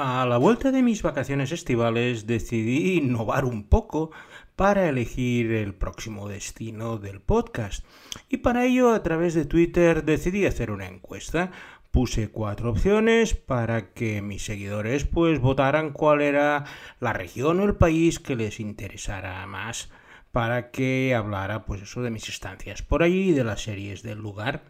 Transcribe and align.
A 0.00 0.24
la 0.26 0.36
vuelta 0.36 0.70
de 0.70 0.80
mis 0.80 1.02
vacaciones 1.02 1.50
estivales 1.50 2.28
decidí 2.28 2.98
innovar 2.98 3.44
un 3.44 3.64
poco 3.64 4.12
para 4.54 4.88
elegir 4.88 5.50
el 5.50 5.74
próximo 5.74 6.28
destino 6.28 6.98
del 6.98 7.20
podcast. 7.20 7.84
Y 8.28 8.36
para 8.36 8.64
ello, 8.64 8.92
a 8.94 9.02
través 9.02 9.34
de 9.34 9.44
Twitter, 9.44 10.04
decidí 10.04 10.46
hacer 10.46 10.70
una 10.70 10.86
encuesta. 10.86 11.50
Puse 11.90 12.30
cuatro 12.30 12.70
opciones 12.70 13.34
para 13.34 13.92
que 13.92 14.22
mis 14.22 14.44
seguidores 14.44 15.04
pues 15.04 15.40
votaran 15.40 15.90
cuál 15.90 16.20
era 16.20 16.64
la 17.00 17.12
región 17.12 17.58
o 17.58 17.64
el 17.64 17.74
país 17.74 18.20
que 18.20 18.36
les 18.36 18.60
interesara 18.60 19.44
más 19.48 19.90
para 20.30 20.70
que 20.70 21.12
hablara 21.12 21.64
pues 21.64 21.82
eso 21.82 22.02
de 22.02 22.12
mis 22.12 22.28
estancias 22.28 22.82
por 22.82 23.02
allí 23.02 23.30
y 23.30 23.32
de 23.32 23.42
las 23.42 23.64
series 23.64 24.04
del 24.04 24.18
lugar. 24.18 24.62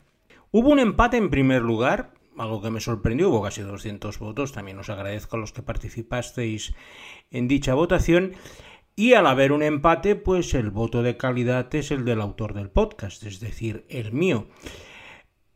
Hubo 0.53 0.71
un 0.71 0.79
empate 0.79 1.19
en 1.19 1.29
primer 1.29 1.61
lugar, 1.61 2.13
algo 2.39 2.63
que 2.63 2.71
me 2.71 2.81
sorprendió, 2.81 3.31
hubo 3.31 3.43
casi 3.43 3.63
200 3.63 4.19
votos, 4.19 4.53
también 4.53 4.79
os 4.79 4.91
agradezco 4.91 5.37
a 5.37 5.41
los 5.41 5.53
que 5.53 5.63
participasteis 5.63 6.75
en 7.31 7.49
dicha 7.49 7.75
votación. 7.75 8.33
Y 8.97 9.13
al 9.13 9.27
haber 9.27 9.53
un 9.53 9.63
empate, 9.63 10.17
pues 10.17 10.55
el 10.55 10.71
voto 10.71 11.03
de 11.03 11.17
calidad 11.17 11.73
es 11.75 11.93
el 11.93 12.05
del 12.05 12.21
autor 12.21 12.55
del 12.55 12.71
podcast, 12.71 13.23
es 13.23 13.39
decir, 13.39 13.87
el 13.89 14.13
mío. 14.13 14.49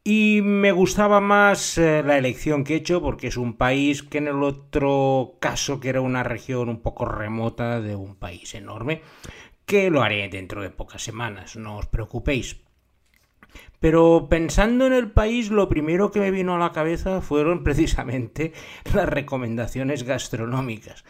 Y 0.04 0.40
me 0.42 0.72
gustaba 0.72 1.20
más 1.20 1.78
eh, 1.78 2.02
la 2.04 2.18
elección 2.18 2.64
que 2.64 2.74
he 2.74 2.78
hecho 2.78 3.00
porque 3.00 3.28
es 3.28 3.36
un 3.36 3.56
país 3.56 4.02
que 4.02 4.18
en 4.18 4.26
el 4.26 4.42
otro 4.42 5.36
caso, 5.40 5.78
que 5.78 5.88
era 5.88 6.00
una 6.00 6.24
región 6.24 6.68
un 6.68 6.80
poco 6.82 7.04
remota 7.04 7.80
de 7.80 7.94
un 7.94 8.16
país 8.16 8.54
enorme, 8.54 9.02
que 9.64 9.90
lo 9.90 10.02
haré 10.02 10.28
dentro 10.28 10.60
de 10.62 10.70
pocas 10.70 11.02
semanas, 11.02 11.56
no 11.56 11.78
os 11.78 11.86
preocupéis. 11.86 12.60
Pero 13.80 14.28
pensando 14.30 14.86
en 14.86 14.92
el 14.92 15.10
país, 15.10 15.50
lo 15.50 15.68
primero 15.68 16.12
que 16.12 16.20
me 16.20 16.30
vino 16.30 16.54
a 16.54 16.58
la 16.58 16.72
cabeza 16.72 17.20
fueron 17.20 17.64
precisamente 17.64 18.52
las 18.94 19.08
recomendaciones 19.08 20.04
gastronómicas, 20.04 21.04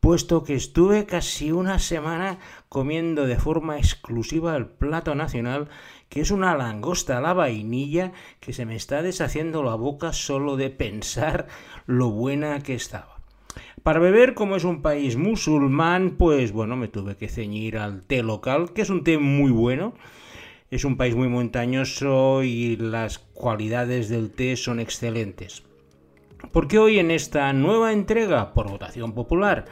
puesto 0.00 0.42
que 0.42 0.54
estuve 0.54 1.06
casi 1.06 1.52
una 1.52 1.78
semana 1.78 2.38
comiendo 2.68 3.26
de 3.26 3.36
forma 3.36 3.76
exclusiva 3.76 4.56
el 4.56 4.66
plato 4.66 5.14
nacional, 5.14 5.68
que 6.08 6.20
es 6.20 6.30
una 6.30 6.56
langosta 6.56 7.18
a 7.18 7.20
la 7.20 7.34
vainilla 7.34 8.12
que 8.40 8.52
se 8.52 8.64
me 8.64 8.76
está 8.76 9.02
deshaciendo 9.02 9.62
la 9.62 9.74
boca 9.74 10.12
solo 10.12 10.56
de 10.56 10.70
pensar 10.70 11.46
lo 11.86 12.10
buena 12.10 12.60
que 12.60 12.74
estaba. 12.74 13.18
Para 13.82 14.00
beber, 14.00 14.32
como 14.32 14.56
es 14.56 14.64
un 14.64 14.80
país 14.80 15.16
musulmán, 15.16 16.16
pues 16.16 16.52
bueno, 16.52 16.74
me 16.74 16.88
tuve 16.88 17.16
que 17.18 17.28
ceñir 17.28 17.76
al 17.76 18.02
té 18.02 18.22
local, 18.22 18.72
que 18.72 18.80
es 18.80 18.88
un 18.88 19.04
té 19.04 19.18
muy 19.18 19.50
bueno, 19.50 19.92
es 20.74 20.84
un 20.84 20.96
país 20.96 21.14
muy 21.14 21.28
montañoso 21.28 22.42
y 22.42 22.76
las 22.76 23.20
cualidades 23.20 24.08
del 24.08 24.32
té 24.32 24.56
son 24.56 24.80
excelentes. 24.80 25.62
Porque 26.50 26.80
hoy 26.80 26.98
en 26.98 27.12
esta 27.12 27.52
nueva 27.52 27.92
entrega, 27.92 28.52
por 28.54 28.68
votación 28.68 29.12
popular, 29.12 29.66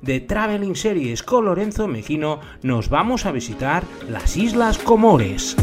de 0.00 0.20
Traveling 0.20 0.76
Series 0.76 1.24
con 1.24 1.46
Lorenzo 1.46 1.88
Mejino, 1.88 2.38
nos 2.62 2.88
vamos 2.88 3.26
a 3.26 3.32
visitar 3.32 3.82
las 4.08 4.36
Islas 4.36 4.78
Comores. 4.78 5.56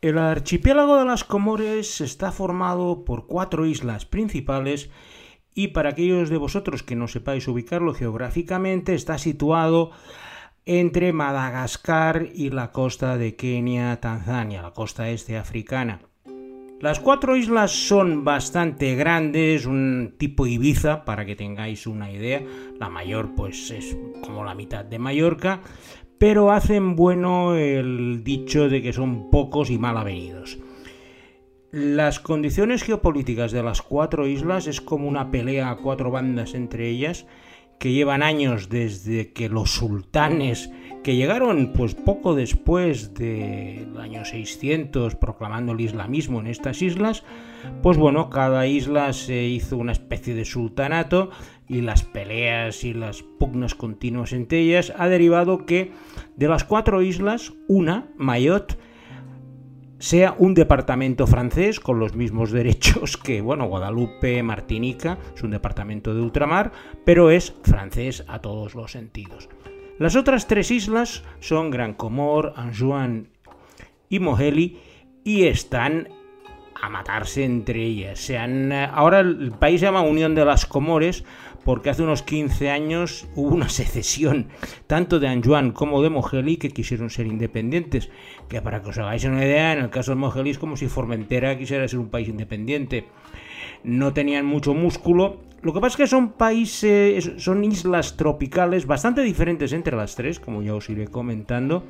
El 0.00 0.16
archipiélago 0.16 0.96
de 0.96 1.04
las 1.04 1.24
Comores 1.24 2.00
está 2.00 2.32
formado 2.32 3.04
por 3.04 3.26
cuatro 3.26 3.66
islas 3.66 4.06
principales 4.06 4.88
y 5.56 5.68
para 5.68 5.88
aquellos 5.88 6.28
de 6.28 6.36
vosotros 6.36 6.82
que 6.82 6.94
no 6.94 7.08
sepáis 7.08 7.48
ubicarlo 7.48 7.94
geográficamente, 7.94 8.94
está 8.94 9.16
situado 9.16 9.90
entre 10.66 11.14
Madagascar 11.14 12.28
y 12.34 12.50
la 12.50 12.72
costa 12.72 13.16
de 13.16 13.36
Kenia, 13.36 13.98
Tanzania, 13.98 14.60
la 14.60 14.72
costa 14.72 15.08
este 15.08 15.38
africana. 15.38 16.02
Las 16.78 17.00
cuatro 17.00 17.36
islas 17.36 17.72
son 17.72 18.22
bastante 18.22 18.96
grandes, 18.96 19.64
un 19.64 20.16
tipo 20.18 20.46
Ibiza, 20.46 21.06
para 21.06 21.24
que 21.24 21.36
tengáis 21.36 21.86
una 21.86 22.12
idea. 22.12 22.42
La 22.78 22.90
mayor 22.90 23.34
pues 23.34 23.70
es 23.70 23.96
como 24.20 24.44
la 24.44 24.54
mitad 24.54 24.84
de 24.84 24.98
Mallorca, 24.98 25.62
pero 26.18 26.52
hacen 26.52 26.96
bueno 26.96 27.54
el 27.54 28.22
dicho 28.22 28.68
de 28.68 28.82
que 28.82 28.92
son 28.92 29.30
pocos 29.30 29.70
y 29.70 29.78
mal 29.78 29.96
avenidos. 29.96 30.58
Las 31.72 32.20
condiciones 32.20 32.84
geopolíticas 32.84 33.50
de 33.50 33.62
las 33.62 33.82
cuatro 33.82 34.26
islas 34.26 34.66
es 34.66 34.80
como 34.80 35.08
una 35.08 35.30
pelea 35.30 35.70
a 35.70 35.76
cuatro 35.76 36.10
bandas 36.10 36.54
entre 36.54 36.88
ellas 36.88 37.26
que 37.78 37.92
llevan 37.92 38.22
años 38.22 38.68
desde 38.68 39.32
que 39.32 39.48
los 39.48 39.70
sultanes 39.70 40.70
que 41.02 41.16
llegaron 41.16 41.72
pues 41.72 41.94
poco 41.94 42.34
después 42.34 43.14
del 43.14 43.96
año 43.98 44.24
600 44.24 45.14
proclamando 45.16 45.72
el 45.72 45.80
islamismo 45.80 46.40
en 46.40 46.46
estas 46.46 46.82
islas, 46.82 47.22
pues 47.82 47.96
bueno, 47.96 48.30
cada 48.30 48.66
isla 48.66 49.12
se 49.12 49.44
hizo 49.44 49.76
una 49.76 49.92
especie 49.92 50.34
de 50.34 50.44
sultanato 50.44 51.30
y 51.68 51.82
las 51.82 52.02
peleas 52.02 52.82
y 52.82 52.92
las 52.92 53.22
pugnas 53.22 53.74
continuas 53.74 54.32
entre 54.32 54.60
ellas 54.60 54.92
ha 54.96 55.08
derivado 55.08 55.66
que 55.66 55.92
de 56.36 56.48
las 56.48 56.64
cuatro 56.64 57.02
islas, 57.02 57.52
una, 57.68 58.08
Mayotte, 58.16 58.78
sea 59.98 60.34
un 60.38 60.54
departamento 60.54 61.26
francés 61.26 61.80
con 61.80 61.98
los 61.98 62.14
mismos 62.14 62.52
derechos 62.52 63.16
que, 63.16 63.40
bueno, 63.40 63.66
Guadalupe, 63.66 64.42
Martinica, 64.42 65.18
es 65.34 65.42
un 65.42 65.50
departamento 65.50 66.14
de 66.14 66.20
ultramar, 66.20 66.72
pero 67.04 67.30
es 67.30 67.54
francés 67.62 68.24
a 68.28 68.40
todos 68.40 68.74
los 68.74 68.92
sentidos. 68.92 69.48
Las 69.98 70.16
otras 70.16 70.46
tres 70.46 70.70
islas 70.70 71.24
son 71.40 71.70
Gran 71.70 71.94
Comor, 71.94 72.52
Anjouan 72.56 73.28
y 74.08 74.18
Moheli 74.18 74.78
y 75.24 75.44
están 75.44 76.08
a 76.80 76.90
matarse 76.90 77.44
entre 77.44 77.82
ellas. 77.82 78.20
Se 78.20 78.38
ahora 78.38 79.20
el 79.20 79.52
país 79.52 79.80
se 79.80 79.86
llama 79.86 80.02
Unión 80.02 80.34
de 80.34 80.44
las 80.44 80.66
Comores 80.66 81.24
porque 81.66 81.90
hace 81.90 82.04
unos 82.04 82.22
15 82.22 82.70
años 82.70 83.26
hubo 83.34 83.48
una 83.48 83.68
secesión 83.68 84.46
tanto 84.86 85.18
de 85.18 85.26
Anjuan 85.26 85.72
como 85.72 86.00
de 86.00 86.10
Mogeli 86.10 86.58
que 86.58 86.70
quisieron 86.70 87.10
ser 87.10 87.26
independientes. 87.26 88.08
Que 88.48 88.62
para 88.62 88.80
que 88.80 88.90
os 88.90 88.98
hagáis 88.98 89.24
una 89.24 89.44
idea, 89.44 89.72
en 89.72 89.80
el 89.80 89.90
caso 89.90 90.12
de 90.12 90.16
Mogeli 90.16 90.50
es 90.50 90.58
como 90.58 90.76
si 90.76 90.86
Formentera 90.86 91.58
quisiera 91.58 91.88
ser 91.88 91.98
un 91.98 92.08
país 92.08 92.28
independiente. 92.28 93.06
No 93.82 94.12
tenían 94.12 94.46
mucho 94.46 94.74
músculo. 94.74 95.40
Lo 95.62 95.74
que 95.74 95.80
pasa 95.80 95.94
es 95.94 95.96
que 95.96 96.06
son 96.06 96.34
países, 96.34 97.32
son 97.38 97.64
islas 97.64 98.16
tropicales 98.16 98.86
bastante 98.86 99.22
diferentes 99.22 99.72
entre 99.72 99.96
las 99.96 100.14
tres, 100.14 100.38
como 100.38 100.62
ya 100.62 100.72
os 100.72 100.88
iré 100.88 101.08
comentando. 101.08 101.82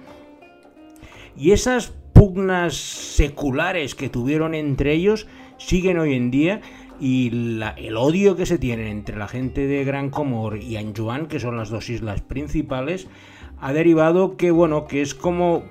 Y 1.36 1.50
esas 1.50 1.92
pugnas 2.14 2.74
seculares 2.74 3.94
que 3.94 4.08
tuvieron 4.08 4.54
entre 4.54 4.94
ellos 4.94 5.26
siguen 5.58 5.98
hoy 5.98 6.14
en 6.14 6.30
día 6.30 6.62
y 7.00 7.60
el 7.76 7.96
odio 7.96 8.36
que 8.36 8.46
se 8.46 8.58
tiene 8.58 8.90
entre 8.90 9.16
la 9.16 9.28
gente 9.28 9.66
de 9.66 9.84
Gran 9.84 10.10
Comor 10.10 10.58
y 10.58 10.76
Anjuan, 10.76 11.26
que 11.26 11.40
son 11.40 11.56
las 11.56 11.70
dos 11.70 11.90
islas 11.90 12.20
principales, 12.22 13.08
ha 13.60 13.72
derivado 13.72 14.36
que, 14.36 14.50
bueno, 14.50 14.86
que 14.86 15.02
es 15.02 15.14
como, 15.14 15.64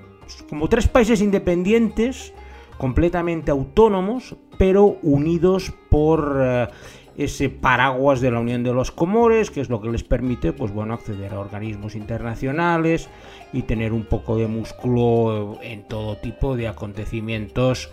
como 0.48 0.68
tres 0.68 0.88
países 0.88 1.20
independientes, 1.20 2.32
completamente 2.78 3.50
autónomos, 3.50 4.36
pero 4.58 4.98
unidos 5.02 5.72
por 5.88 6.38
eh, 6.40 6.68
ese 7.16 7.48
paraguas 7.48 8.20
de 8.20 8.30
la 8.30 8.40
Unión 8.40 8.62
de 8.62 8.72
los 8.72 8.90
Comores, 8.90 9.50
que 9.50 9.60
es 9.60 9.70
lo 9.70 9.80
que 9.80 9.90
les 9.90 10.04
permite, 10.04 10.52
pues 10.52 10.72
bueno, 10.72 10.94
acceder 10.94 11.32
a 11.32 11.40
organismos 11.40 11.94
internacionales 11.94 13.08
y 13.52 13.62
tener 13.62 13.92
un 13.92 14.04
poco 14.04 14.36
de 14.36 14.46
músculo 14.46 15.58
en 15.62 15.86
todo 15.88 16.16
tipo 16.16 16.56
de 16.56 16.68
acontecimientos 16.68 17.90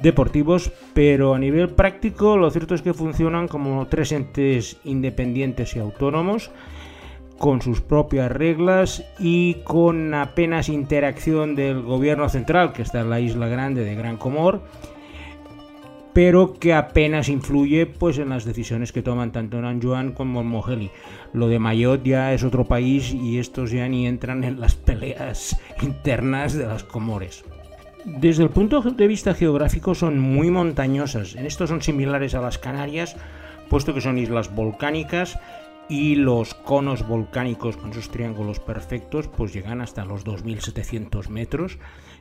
deportivos, 0.00 0.72
pero 0.94 1.34
a 1.34 1.38
nivel 1.38 1.70
práctico 1.70 2.36
lo 2.36 2.50
cierto 2.50 2.74
es 2.74 2.82
que 2.82 2.94
funcionan 2.94 3.48
como 3.48 3.86
tres 3.86 4.12
entes 4.12 4.78
independientes 4.84 5.76
y 5.76 5.78
autónomos 5.78 6.50
con 7.38 7.60
sus 7.60 7.80
propias 7.80 8.30
reglas 8.30 9.04
y 9.18 9.54
con 9.64 10.14
apenas 10.14 10.68
interacción 10.68 11.56
del 11.56 11.82
gobierno 11.82 12.28
central 12.28 12.72
que 12.72 12.82
está 12.82 13.00
en 13.00 13.10
la 13.10 13.20
isla 13.20 13.48
grande 13.48 13.84
de 13.84 13.94
Gran 13.94 14.16
Comor 14.16 14.62
pero 16.12 16.54
que 16.54 16.74
apenas 16.74 17.28
influye 17.28 17.86
pues 17.86 18.18
en 18.18 18.28
las 18.28 18.44
decisiones 18.44 18.92
que 18.92 19.02
toman 19.02 19.32
tanto 19.32 19.58
en 19.58 19.64
Anjuan 19.64 20.12
como 20.12 20.42
en. 20.44 20.90
Lo 21.32 21.48
de 21.48 21.58
Mayotte 21.58 22.04
ya 22.04 22.34
es 22.34 22.44
otro 22.44 22.64
país 22.64 23.12
y 23.14 23.38
estos 23.38 23.70
ya 23.70 23.88
ni 23.88 24.06
entran 24.06 24.44
en 24.44 24.60
las 24.60 24.74
peleas 24.74 25.58
internas 25.82 26.52
de 26.54 26.66
las 26.66 26.84
Comores. 26.84 27.44
Desde 28.04 28.42
el 28.42 28.50
punto 28.50 28.80
de 28.80 29.06
vista 29.06 29.32
geográfico 29.32 29.94
son 29.94 30.18
muy 30.18 30.50
montañosas. 30.50 31.36
En 31.36 31.46
esto 31.46 31.68
son 31.68 31.82
similares 31.82 32.34
a 32.34 32.40
las 32.40 32.58
Canarias, 32.58 33.16
puesto 33.68 33.94
que 33.94 34.00
son 34.00 34.18
islas 34.18 34.52
volcánicas 34.52 35.38
y 35.88 36.16
los 36.16 36.54
conos 36.54 37.06
volcánicos 37.06 37.76
con 37.76 37.92
sus 37.92 38.08
triángulos 38.08 38.60
perfectos 38.60 39.28
pues 39.28 39.52
llegan 39.52 39.80
hasta 39.80 40.04
los 40.04 40.24
2700 40.24 41.28
metros 41.28 41.78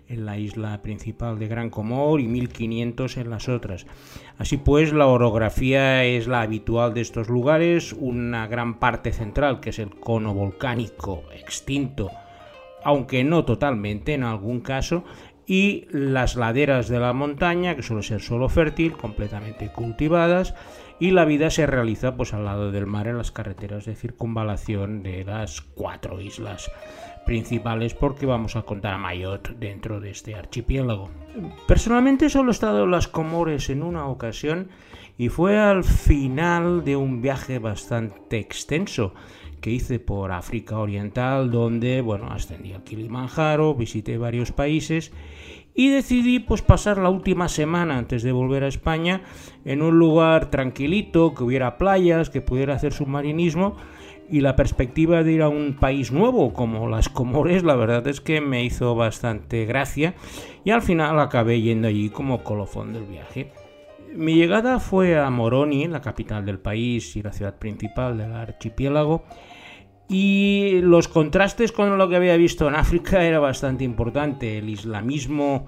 en 0.08 0.26
la 0.26 0.38
isla 0.38 0.82
principal 0.84 1.40
de 1.40 1.48
Gran 1.48 1.70
Comor 1.70 2.20
y 2.20 2.28
1500 2.28 3.18
en 3.18 3.30
las 3.30 3.50
otras. 3.50 3.88
Así 4.38 4.58
pues, 4.58 4.94
la 4.94 5.08
orografía 5.08 6.04
es 6.04 6.28
la 6.28 6.42
habitual 6.42 6.94
de 6.94 7.02
estos 7.02 7.28
lugares, 7.28 7.94
una 7.94 8.46
gran 8.46 8.78
parte 8.78 9.14
central 9.14 9.60
que 9.60 9.72
es 9.72 9.80
el 9.80 9.90
cono 9.90 10.34
volcánico 10.34 11.24
extinto, 11.34 12.12
aunque 12.84 13.24
no 13.24 13.46
totalmente 13.46 14.14
en 14.14 14.24
algún 14.24 14.60
caso, 14.60 15.06
y 15.52 15.86
las 15.92 16.38
laderas 16.38 16.88
de 16.88 16.98
la 16.98 17.12
montaña, 17.12 17.76
que 17.76 17.84
suele 17.84 18.04
ser 18.04 18.22
solo 18.22 18.48
fértil, 18.48 18.94
completamente 18.94 19.70
cultivadas, 19.70 20.56
y 20.98 21.12
la 21.12 21.26
vida 21.26 21.50
se 21.50 21.68
realiza 21.68 22.16
pues 22.16 22.34
al 22.34 22.46
lado 22.46 22.72
del 22.72 22.86
mar 22.86 23.10
en 23.10 23.18
las 23.18 23.32
carreteras 23.32 23.84
de 23.84 23.96
circunvalación 23.96 25.04
de 25.04 25.26
las 25.26 25.60
cuatro 25.60 26.22
islas 26.22 26.72
principales 27.26 27.94
porque 27.94 28.26
vamos 28.26 28.56
a 28.56 28.62
contar 28.62 28.94
a 28.94 28.98
Mayotte 28.98 29.50
dentro 29.60 30.00
de 30.00 30.12
este 30.12 30.36
archipiélago. 30.36 31.12
Personalmente 31.68 32.30
solo 32.30 32.52
he 32.52 32.54
estado 32.54 32.86
en 32.86 32.92
las 32.92 33.10
Comores 33.10 33.70
en 33.70 33.84
una 33.84 34.06
ocasión 34.06 34.70
y 35.18 35.28
fue 35.28 35.60
al 35.60 35.84
final 35.84 36.86
de 36.86 36.96
un 36.96 37.22
viaje 37.22 37.60
bastante 37.60 38.40
extenso 38.40 39.14
que 39.62 39.72
hice 39.72 40.00
por 40.00 40.32
África 40.32 40.80
Oriental 40.80 41.52
donde, 41.52 42.02
bueno, 42.02 42.32
ascendí 42.32 42.74
a 42.74 42.84
Kilimanjaro, 42.84 43.76
visité 43.76 44.18
varios 44.18 44.52
países 44.52 45.12
y 45.74 45.90
decidí 45.90 46.40
pues 46.40 46.62
pasar 46.62 46.98
la 46.98 47.10
última 47.10 47.48
semana 47.48 47.98
antes 47.98 48.24
de 48.24 48.32
volver 48.32 48.64
a 48.64 48.68
España 48.68 49.22
en 49.64 49.82
un 49.82 49.98
lugar 49.98 50.50
tranquilito, 50.52 51.34
que 51.34 51.44
hubiera 51.44 51.78
playas, 51.78 52.30
que 52.30 52.42
pudiera 52.42 52.74
hacer 52.74 52.92
submarinismo 52.92 53.78
y 54.30 54.40
la 54.40 54.56
perspectiva 54.56 55.24
de 55.24 55.34
ir 55.34 55.42
a 55.42 55.50
un 55.50 55.76
país 55.80 56.12
nuevo 56.12 56.54
como 56.54 56.88
las 56.88 57.10
Comores, 57.10 57.64
la 57.64 57.76
verdad 57.76 58.08
es 58.08 58.22
que 58.22 58.40
me 58.40 58.64
hizo 58.64 58.96
bastante 58.96 59.66
gracia 59.66 60.16
y 60.64 60.72
al 60.72 60.82
final 60.82 61.20
acabé 61.20 61.62
yendo 61.62 61.90
allí 61.90 62.10
como 62.10 62.44
colofón 62.44 62.94
del 62.94 63.06
viaje. 63.06 63.52
Mi 64.16 64.36
llegada 64.36 64.80
fue 64.80 65.18
a 65.18 65.30
Moroni, 65.30 65.88
la 65.88 66.02
capital 66.02 66.46
del 66.46 66.60
país 66.60 67.16
y 67.16 67.22
la 67.22 67.32
ciudad 67.32 67.58
principal 67.58 68.18
del 68.18 68.34
archipiélago, 68.34 69.24
y 70.12 70.82
los 70.82 71.08
contrastes 71.08 71.72
con 71.72 71.98
lo 71.98 72.10
que 72.10 72.18
había 72.18 72.36
visto 72.36 72.68
en 72.68 72.76
África 72.76 73.24
era 73.24 73.40
bastante 73.40 73.86
importante. 73.86 74.58
El 74.58 74.70
islamismo 74.70 75.68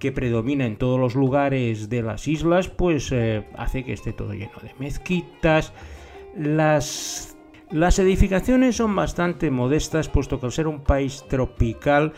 que 0.00 0.10
predomina 0.10 0.66
en 0.66 0.76
todos 0.76 0.98
los 0.98 1.14
lugares 1.14 1.88
de 1.88 2.02
las 2.02 2.26
islas, 2.26 2.68
pues 2.68 3.12
eh, 3.12 3.46
hace 3.56 3.84
que 3.84 3.92
esté 3.92 4.12
todo 4.12 4.32
lleno 4.32 4.58
de 4.60 4.74
mezquitas. 4.80 5.72
Las 6.36 7.36
las 7.70 8.00
edificaciones 8.00 8.74
son 8.74 8.96
bastante 8.96 9.52
modestas, 9.52 10.08
puesto 10.08 10.40
que 10.40 10.46
al 10.46 10.52
ser 10.52 10.66
un 10.66 10.80
país 10.80 11.24
tropical 11.28 12.14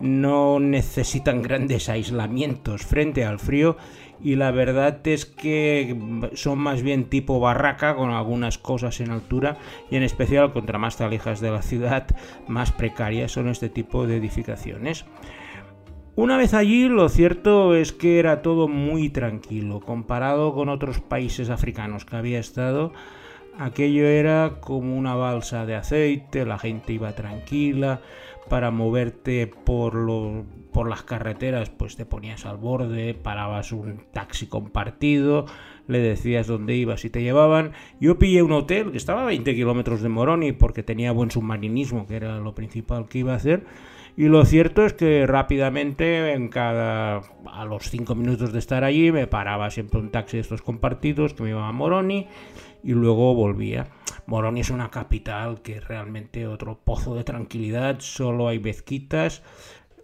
no 0.00 0.60
necesitan 0.60 1.42
grandes 1.42 1.88
aislamientos 1.88 2.82
frente 2.82 3.24
al 3.24 3.38
frío 3.38 3.76
y 4.22 4.36
la 4.36 4.50
verdad 4.50 5.06
es 5.06 5.26
que 5.26 5.96
son 6.34 6.58
más 6.58 6.82
bien 6.82 7.04
tipo 7.04 7.40
barraca 7.40 7.96
con 7.96 8.10
algunas 8.10 8.58
cosas 8.58 9.00
en 9.00 9.10
altura 9.10 9.58
y 9.90 9.96
en 9.96 10.02
especial 10.02 10.52
contra 10.52 10.78
más 10.78 10.96
te 10.96 11.04
alejas 11.04 11.40
de 11.40 11.50
la 11.50 11.62
ciudad 11.62 12.06
más 12.48 12.72
precarias 12.72 13.32
son 13.32 13.48
este 13.48 13.68
tipo 13.68 14.06
de 14.06 14.16
edificaciones. 14.16 15.06
Una 16.16 16.36
vez 16.36 16.54
allí 16.54 16.88
lo 16.88 17.08
cierto 17.08 17.74
es 17.74 17.92
que 17.92 18.18
era 18.18 18.42
todo 18.42 18.68
muy 18.68 19.08
tranquilo 19.08 19.80
comparado 19.80 20.54
con 20.54 20.68
otros 20.68 21.00
países 21.00 21.48
africanos 21.48 22.04
que 22.04 22.16
había 22.16 22.40
estado 22.40 22.92
Aquello 23.60 24.06
era 24.06 24.56
como 24.60 24.96
una 24.96 25.14
balsa 25.14 25.66
de 25.66 25.74
aceite, 25.74 26.46
la 26.46 26.58
gente 26.58 26.94
iba 26.94 27.14
tranquila, 27.14 28.00
para 28.48 28.70
moverte 28.70 29.48
por, 29.48 29.92
por 30.72 30.88
las 30.88 31.02
carreteras 31.02 31.68
pues 31.68 31.94
te 31.94 32.06
ponías 32.06 32.46
al 32.46 32.56
borde, 32.56 33.12
parabas 33.12 33.72
un 33.72 34.00
taxi 34.14 34.46
compartido, 34.46 35.44
le 35.88 35.98
decías 35.98 36.46
dónde 36.46 36.74
ibas 36.74 37.04
y 37.04 37.10
te 37.10 37.22
llevaban. 37.22 37.72
Yo 38.00 38.18
pillé 38.18 38.42
un 38.42 38.52
hotel 38.52 38.92
que 38.92 38.96
estaba 38.96 39.24
a 39.24 39.26
20 39.26 39.54
kilómetros 39.54 40.00
de 40.00 40.08
Moroni 40.08 40.52
porque 40.52 40.82
tenía 40.82 41.12
buen 41.12 41.30
submarinismo, 41.30 42.06
que 42.06 42.16
era 42.16 42.38
lo 42.38 42.54
principal 42.54 43.08
que 43.10 43.18
iba 43.18 43.34
a 43.34 43.36
hacer. 43.36 43.66
Y 44.16 44.24
lo 44.24 44.44
cierto 44.46 44.86
es 44.86 44.94
que 44.94 45.26
rápidamente, 45.26 46.32
en 46.32 46.48
cada 46.48 47.20
a 47.52 47.64
los 47.66 47.90
5 47.90 48.14
minutos 48.14 48.54
de 48.54 48.58
estar 48.58 48.84
allí, 48.84 49.12
me 49.12 49.26
paraba 49.26 49.70
siempre 49.70 50.00
un 50.00 50.10
taxi 50.10 50.38
de 50.38 50.40
estos 50.40 50.62
compartidos 50.62 51.34
que 51.34 51.42
me 51.42 51.50
iba 51.50 51.68
a 51.68 51.72
Moroni 51.72 52.26
y 52.82 52.92
luego 52.92 53.34
volvía. 53.34 53.88
Moroni 54.26 54.60
es 54.60 54.70
una 54.70 54.90
capital 54.90 55.60
que 55.62 55.78
es 55.78 55.88
realmente 55.88 56.46
otro 56.46 56.78
pozo 56.84 57.14
de 57.14 57.24
tranquilidad, 57.24 57.96
solo 58.00 58.48
hay 58.48 58.58
mezquitas. 58.58 59.42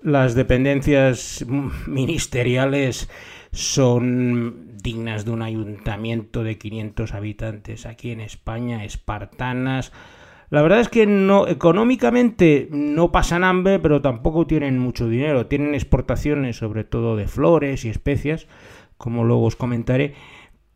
Las 0.03 0.35
dependencias 0.35 1.45
ministeriales 1.87 3.09
son 3.53 4.77
dignas 4.83 5.25
de 5.25 5.31
un 5.31 5.43
ayuntamiento 5.43 6.45
de 6.45 6.59
500 6.59 7.15
habitantes 7.15 7.87
aquí 7.87 8.11
en 8.11 8.21
España, 8.21 8.85
espartanas. 8.85 9.93
La 10.51 10.63
verdad 10.63 10.81
es 10.81 10.89
que 10.89 11.07
no 11.07 11.49
económicamente 11.49 12.69
no 12.71 13.11
pasan 13.11 13.43
hambre, 13.43 13.79
pero 13.81 14.01
tampoco 14.01 14.47
tienen 14.47 14.79
mucho 14.79 15.09
dinero. 15.09 15.47
Tienen 15.47 15.75
exportaciones 15.75 16.57
sobre 16.57 16.85
todo 16.85 17.17
de 17.17 17.27
flores 17.27 17.85
y 17.85 17.89
especias, 17.89 18.47
como 18.97 19.25
luego 19.25 19.45
os 19.45 19.57
comentaré 19.57 20.15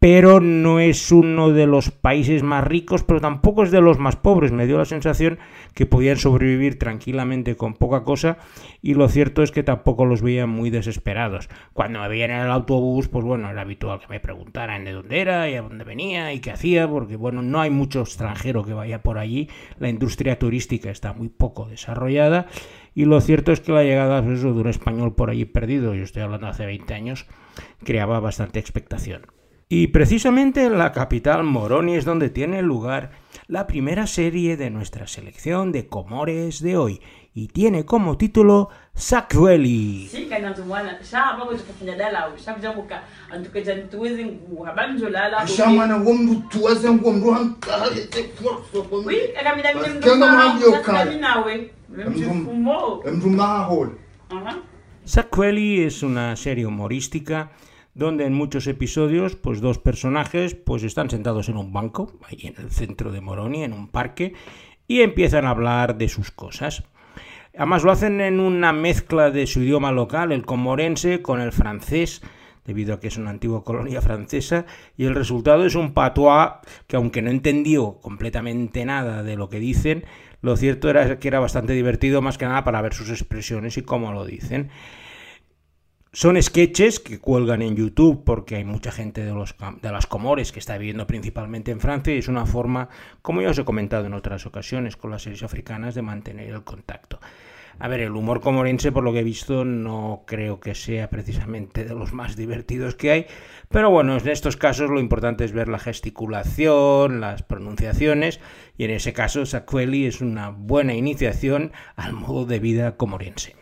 pero 0.01 0.41
no 0.41 0.81
es 0.81 1.13
uno 1.13 1.51
de 1.53 1.67
los 1.67 1.91
países 1.91 2.43
más 2.43 2.65
ricos, 2.65 3.05
pero 3.05 3.21
tampoco 3.21 3.65
es 3.65 3.71
de 3.71 3.83
los 3.83 3.99
más 3.99 4.17
pobres. 4.17 4.51
Me 4.51 4.67
dio 4.67 4.79
la 4.79 4.87
sensación 4.87 5.39
que 5.75 5.85
podían 5.85 6.17
sobrevivir 6.17 6.79
tranquilamente 6.79 7.55
con 7.55 7.75
poca 7.75 8.03
cosa 8.03 8.39
y 8.81 8.95
lo 8.95 9.11
cierto 9.11 9.43
es 9.43 9.53
que 9.53 9.63
tampoco 9.63 10.07
los 10.07 10.23
veía 10.23 10.47
muy 10.47 10.71
desesperados. 10.71 11.51
Cuando 11.75 12.01
me 12.01 12.09
veían 12.09 12.31
en 12.31 12.41
el 12.41 12.51
autobús, 12.51 13.09
pues 13.09 13.27
bueno, 13.27 13.51
era 13.51 13.61
habitual 13.61 14.01
que 14.01 14.09
me 14.09 14.21
preguntaran 14.21 14.87
de 14.87 14.93
dónde 14.93 15.21
era 15.21 15.51
y 15.51 15.57
a 15.57 15.61
dónde 15.61 15.85
venía 15.85 16.33
y 16.33 16.41
qué 16.41 16.53
hacía, 16.53 16.89
porque 16.89 17.17
bueno, 17.17 17.43
no 17.43 17.61
hay 17.61 17.69
mucho 17.69 18.01
extranjero 18.01 18.65
que 18.65 18.73
vaya 18.73 19.03
por 19.03 19.19
allí. 19.19 19.51
La 19.79 19.91
industria 19.91 20.39
turística 20.39 20.91
está 20.91 21.13
muy 21.13 21.29
poco 21.29 21.69
desarrollada 21.69 22.47
y 22.95 23.05
lo 23.05 23.21
cierto 23.21 23.53
es 23.53 23.61
que 23.61 23.73
la 23.73 23.85
llegada 23.85 24.25
pues 24.25 24.41
de 24.41 24.49
un 24.49 24.69
español 24.69 25.15
por 25.15 25.29
allí 25.29 25.45
perdido, 25.45 25.95
yo 25.95 26.05
estoy 26.05 26.23
hablando 26.23 26.47
hace 26.47 26.65
20 26.65 26.95
años, 26.95 27.27
creaba 27.85 28.19
bastante 28.19 28.59
expectación. 28.61 29.40
Y 29.73 29.87
precisamente 29.87 30.65
en 30.65 30.79
la 30.79 30.91
capital 30.91 31.45
Moroni 31.45 31.95
es 31.95 32.05
donde 32.05 32.29
tiene 32.29 32.61
lugar 32.61 33.13
la 33.47 33.69
primera 33.69 34.09
serie 34.09 34.57
de 34.57 34.69
nuestra 34.69 35.07
selección 35.07 35.71
de 35.71 35.87
Comores 35.87 36.61
de 36.61 36.77
hoy. 36.77 37.01
Y 37.35 37.47
tiene 37.47 37.85
como 37.85 38.19
título 38.19 38.71
Sakweli. 38.95 40.09
Sakweli 55.05 55.83
es 55.85 56.03
una 56.03 56.35
serie 56.35 56.67
humorística 56.67 57.53
donde 57.95 58.25
en 58.25 58.35
muchos 58.35 58.67
episodios, 58.67 59.37
pues 59.37 59.61
dos 59.61 59.79
personajes, 59.79 60.55
pues 60.55 60.83
están 60.83 61.11
sentados 61.11 61.49
en 61.49 61.57
un 61.57 61.73
banco, 61.73 62.13
ahí 62.29 62.39
en 62.43 62.55
el 62.63 62.71
centro 62.71 63.13
de 63.13 63.21
Moroni, 63.21 63.65
en 63.65 63.73
un 63.73 63.89
parque, 63.89 64.35
y 64.87 65.01
empiezan 65.01 65.45
a 65.45 65.51
hablar 65.51 65.99
de 65.99 66.09
sus 66.09 66.31
cosas. 66.31 66.85
Además 67.57 67.83
lo 67.83 67.93
hacen 67.93 68.21
en 68.21 68.41
una 68.41 68.73
mezcla 68.73 69.31
de 69.31 69.47
su 69.47 69.61
idioma 69.61 69.93
local, 69.93 70.33
el 70.33 70.47
comorense, 70.47 71.21
con 71.21 71.41
el 71.41 71.53
francés, 71.53 72.23
debido 72.65 72.95
a 72.95 73.01
que 73.01 73.09
es 73.09 73.17
una 73.17 73.31
antigua 73.31 73.65
colonia 73.65 74.01
francesa, 74.01 74.67
y 74.97 75.05
el 75.05 75.15
resultado 75.15 75.65
es 75.65 75.75
un 75.75 75.93
patois 75.93 76.53
que 76.87 76.97
aunque 76.97 77.23
no 77.23 77.31
entendió 77.31 77.99
completamente 78.01 78.85
nada 78.85 79.23
de 79.23 79.37
lo 79.37 79.49
que 79.49 79.59
dicen, 79.59 80.05
lo 80.43 80.57
cierto 80.57 80.89
era 80.89 81.19
que 81.19 81.29
era 81.29 81.41
bastante 81.41 81.73
divertido 81.73 82.23
más 82.23 82.39
que 82.39 82.47
nada 82.47 82.65
para 82.65 82.81
ver 82.81 82.95
sus 82.95 83.11
expresiones 83.11 83.77
y 83.77 83.83
cómo 83.83 84.13
lo 84.13 84.25
dicen. 84.25 84.71
Son 86.13 86.43
sketches 86.43 86.99
que 86.99 87.21
cuelgan 87.21 87.63
en 87.63 87.77
YouTube 87.77 88.25
porque 88.25 88.57
hay 88.57 88.65
mucha 88.65 88.91
gente 88.91 89.25
de, 89.25 89.33
los, 89.33 89.55
de 89.81 89.93
las 89.93 90.09
Comores 90.09 90.51
que 90.51 90.59
está 90.59 90.77
viviendo 90.77 91.07
principalmente 91.07 91.71
en 91.71 91.79
Francia 91.79 92.13
y 92.13 92.19
es 92.19 92.27
una 92.27 92.47
forma, 92.47 92.89
como 93.23 93.43
ya 93.43 93.51
os 93.51 93.59
he 93.61 93.65
comentado 93.65 94.07
en 94.07 94.15
otras 94.15 94.45
ocasiones 94.45 94.97
con 94.97 95.13
las 95.13 95.23
series 95.23 95.45
africanas, 95.45 95.95
de 95.95 96.03
mantener 96.03 96.49
el 96.49 96.65
contacto. 96.65 97.21
A 97.79 97.87
ver, 97.87 98.01
el 98.01 98.17
humor 98.17 98.41
comorense, 98.41 98.91
por 98.91 99.05
lo 99.05 99.13
que 99.13 99.21
he 99.21 99.25
visto, 99.25 99.65
no 99.65 100.25
creo 100.27 100.59
que 100.59 100.75
sea 100.75 101.09
precisamente 101.11 101.85
de 101.85 101.95
los 101.95 102.13
más 102.13 102.35
divertidos 102.35 102.97
que 102.97 103.13
hay, 103.13 103.27
pero 103.69 103.89
bueno, 103.91 104.17
en 104.17 104.29
estos 104.29 104.57
casos 104.57 104.91
lo 104.91 104.99
importante 104.99 105.45
es 105.45 105.53
ver 105.53 105.69
la 105.69 105.79
gesticulación, 105.79 107.21
las 107.21 107.45
pronunciaciones, 107.45 108.41
y 108.77 108.83
en 108.83 108.91
ese 108.91 109.13
caso 109.13 109.47
Sakweli 109.47 110.07
es 110.07 110.21
una 110.21 110.51
buena 110.51 110.95
iniciación 110.95 111.71
al 111.95 112.15
modo 112.15 112.47
de 112.47 112.59
vida 112.59 112.97
comorense. 112.97 113.60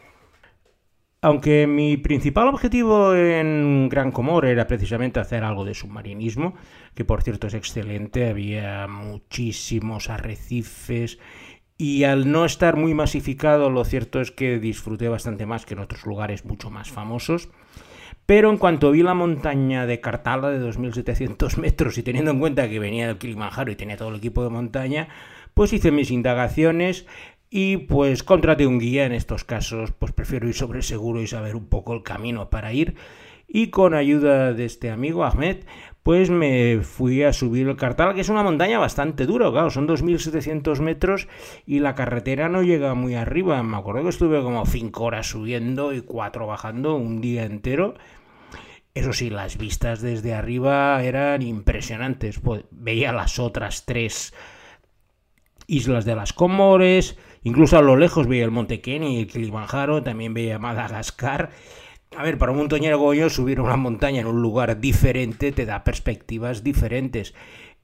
Aunque 1.20 1.66
mi 1.66 1.96
principal 1.96 2.46
objetivo 2.46 3.12
en 3.14 3.88
Gran 3.88 4.12
Comor 4.12 4.46
era 4.46 4.68
precisamente 4.68 5.18
hacer 5.18 5.42
algo 5.42 5.64
de 5.64 5.75
submarinismo, 5.75 6.54
que 6.94 7.04
por 7.04 7.22
cierto 7.22 7.48
es 7.48 7.54
excelente, 7.54 8.28
había 8.28 8.87
muchísimos 8.87 10.10
arrecifes 10.10 11.18
y 11.76 12.04
al 12.04 12.30
no 12.30 12.44
estar 12.44 12.76
muy 12.76 12.94
masificado 12.94 13.68
lo 13.68 13.84
cierto 13.84 14.20
es 14.20 14.30
que 14.30 14.60
disfruté 14.60 15.08
bastante 15.08 15.44
más 15.44 15.66
que 15.66 15.75
en 15.75 15.80
otros 15.80 16.06
lugares 16.06 16.44
mucho 16.44 16.70
más 16.70 16.90
famosos. 16.90 17.48
Pero 18.25 18.50
en 18.50 18.58
cuanto 18.58 18.90
vi 18.90 19.02
la 19.02 19.14
montaña 19.14 19.87
de 19.87 20.00
Cartala 20.00 20.50
de 20.50 20.60
2.700 20.60 21.56
metros 21.60 21.98
y 21.98 22.02
teniendo 22.02 22.30
en 22.30 22.38
cuenta 22.38 22.68
que 22.68 22.78
venía 22.78 23.08
del 23.08 23.18
Kilimanjaro 23.18 23.72
y 23.72 23.76
tenía 23.76 23.96
todo 23.96 24.10
el 24.10 24.16
equipo 24.16 24.44
de 24.44 24.50
montaña, 24.50 25.08
pues 25.54 25.72
hice 25.72 25.90
mis 25.90 26.10
indagaciones 26.10 27.06
y 27.50 27.78
pues 27.78 28.23
contraté 28.23 28.67
un 28.67 28.78
guía 28.78 29.07
en 29.07 29.12
estos 29.12 29.45
casos, 29.45 29.93
pues 29.93 30.12
prefiero 30.12 30.49
ir 30.49 30.55
sobre 30.55 30.83
seguro 30.83 31.23
y 31.23 31.26
saber 31.26 31.57
un 31.57 31.67
poco 31.67 31.95
el 31.95 32.02
camino 32.02 32.50
para 32.50 32.73
ir. 32.73 32.97
Y 33.50 33.69
con 33.69 33.95
ayuda 33.95 34.52
de 34.52 34.67
este 34.67 34.90
amigo 34.90 35.25
Ahmed, 35.25 35.64
pues 36.02 36.28
me 36.28 36.81
fui 36.83 37.23
a 37.23 37.33
subir 37.33 37.67
el 37.67 37.76
Cartal, 37.76 38.14
que 38.14 38.21
es 38.21 38.28
una 38.28 38.43
montaña 38.43 38.78
bastante 38.78 39.25
dura, 39.25 39.50
claro, 39.50 39.71
son 39.71 39.88
2.700 39.88 40.81
metros 40.81 41.28
y 41.64 41.81
la 41.81 41.95
carretera 41.95 42.50
no 42.50 42.62
llega 42.62 42.93
muy 42.95 43.14
arriba. 43.14 43.62
Me 43.62 43.78
acuerdo 43.78 44.02
que 44.02 44.11
estuve 44.11 44.43
como 44.43 44.67
5 44.67 45.02
horas 45.02 45.26
subiendo 45.28 45.95
y 45.95 46.02
4 46.02 46.47
bajando 46.47 46.97
un 46.97 47.23
día 47.23 47.45
entero. 47.45 47.95
Eso 48.95 49.12
sí, 49.12 49.31
las 49.31 49.57
vistas 49.57 50.02
desde 50.02 50.35
arriba 50.35 51.02
eran 51.02 51.40
impresionantes. 51.40 52.40
Pues, 52.40 52.64
veía 52.71 53.12
las 53.12 53.38
otras 53.38 53.85
tres 53.87 54.35
islas 55.67 56.05
de 56.05 56.17
las 56.17 56.33
Comores, 56.33 57.17
incluso 57.49 57.78
a 57.78 57.83
lo 57.83 57.97
lejos 57.97 58.26
veía 58.26 58.45
el 58.45 58.50
Monte 58.50 58.81
Kenia 58.81 59.09
y 59.09 59.21
el 59.21 59.26
Kilimanjaro, 59.26 60.02
también 60.02 60.35
veía 60.35 60.59
Madagascar. 60.59 61.50
A 62.17 62.23
ver, 62.23 62.38
para 62.38 62.52
un 62.52 62.59
montañero 62.59 62.99
como 62.99 63.14
yo, 63.14 63.28
subir 63.28 63.61
una 63.61 63.76
montaña 63.76 64.21
en 64.21 64.26
un 64.26 64.40
lugar 64.40 64.81
diferente 64.81 65.52
te 65.52 65.67
da 65.67 65.85
perspectivas 65.85 66.62
diferentes. 66.62 67.35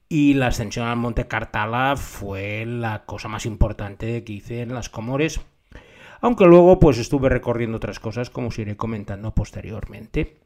Y 0.07 0.35
la 0.35 0.47
ascensión 0.47 0.87
al 0.87 0.97
Monte 0.97 1.27
Cartala 1.27 1.95
fue 1.97 2.65
la 2.65 3.05
cosa 3.05 3.27
más 3.27 3.45
importante 3.45 4.23
que 4.23 4.33
hice 4.33 4.61
en 4.61 4.73
las 4.73 4.89
Comores. 4.89 5.41
Aunque 6.21 6.45
luego 6.45 6.79
pues 6.79 6.97
estuve 6.97 7.29
recorriendo 7.29 7.77
otras 7.77 7.99
cosas 7.99 8.29
como 8.29 8.47
os 8.47 8.59
iré 8.59 8.77
comentando 8.77 9.33
posteriormente. 9.33 10.44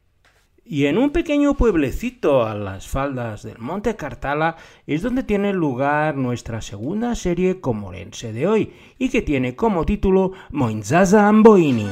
Y 0.71 0.85
en 0.85 0.99
un 0.99 1.09
pequeño 1.09 1.55
pueblecito 1.55 2.45
a 2.45 2.53
las 2.53 2.87
faldas 2.87 3.41
del 3.41 3.57
Monte 3.57 3.95
Cartala 3.95 4.55
es 4.85 5.01
donde 5.01 5.23
tiene 5.23 5.51
lugar 5.51 6.15
nuestra 6.15 6.61
segunda 6.61 7.15
serie 7.15 7.59
comorense 7.59 8.33
de 8.33 8.45
hoy 8.45 8.73
y 8.99 9.09
que 9.09 9.23
tiene 9.23 9.55
como 9.55 9.83
título 9.83 10.33
Moinzaza 10.51 11.27
Amboini. 11.27 11.87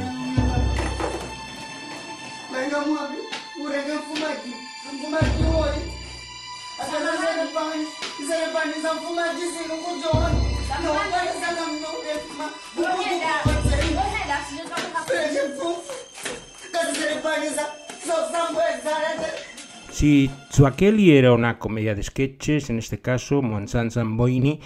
Si 19.89 20.29
Zuacchelli 20.51 21.17
era 21.17 21.33
una 21.33 21.57
comedia 21.57 21.95
de 21.95 22.03
sketches, 22.03 22.69
en 22.69 22.77
este 22.77 23.01
caso 23.01 23.41
Monsan 23.41 23.89
Zamboini 23.89 24.59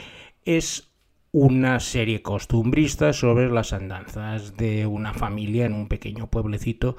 es 0.43 0.91
una 1.31 1.79
serie 1.79 2.21
costumbrista 2.21 3.13
sobre 3.13 3.49
las 3.49 3.71
andanzas 3.71 4.57
de 4.57 4.85
una 4.85 5.13
familia 5.13 5.65
en 5.65 5.73
un 5.73 5.87
pequeño 5.87 6.27
pueblecito 6.27 6.97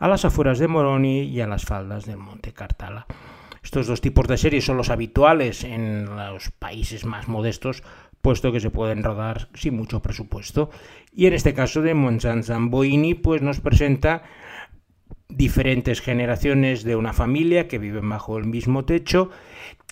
a 0.00 0.08
las 0.08 0.24
afueras 0.24 0.58
de 0.58 0.66
Moroni 0.66 1.22
y 1.22 1.40
a 1.40 1.46
las 1.46 1.64
faldas 1.64 2.06
del 2.06 2.16
Monte 2.16 2.52
Cartala. 2.52 3.06
Estos 3.62 3.86
dos 3.86 4.00
tipos 4.00 4.26
de 4.26 4.38
series 4.38 4.64
son 4.64 4.76
los 4.76 4.90
habituales 4.90 5.62
en 5.62 6.06
los 6.16 6.50
países 6.50 7.04
más 7.04 7.28
modestos, 7.28 7.84
puesto 8.20 8.50
que 8.50 8.60
se 8.60 8.70
pueden 8.70 9.04
rodar 9.04 9.48
sin 9.54 9.76
mucho 9.76 10.00
presupuesto. 10.00 10.70
Y 11.12 11.26
en 11.26 11.34
este 11.34 11.54
caso 11.54 11.82
de 11.82 11.94
Monsan 11.94 12.42
Zamboini, 12.42 13.14
pues 13.14 13.42
nos 13.42 13.60
presenta 13.60 14.22
diferentes 15.32 16.00
generaciones 16.00 16.84
de 16.84 16.96
una 16.96 17.12
familia 17.12 17.68
que 17.68 17.78
viven 17.78 18.08
bajo 18.08 18.38
el 18.38 18.44
mismo 18.44 18.84
techo. 18.84 19.30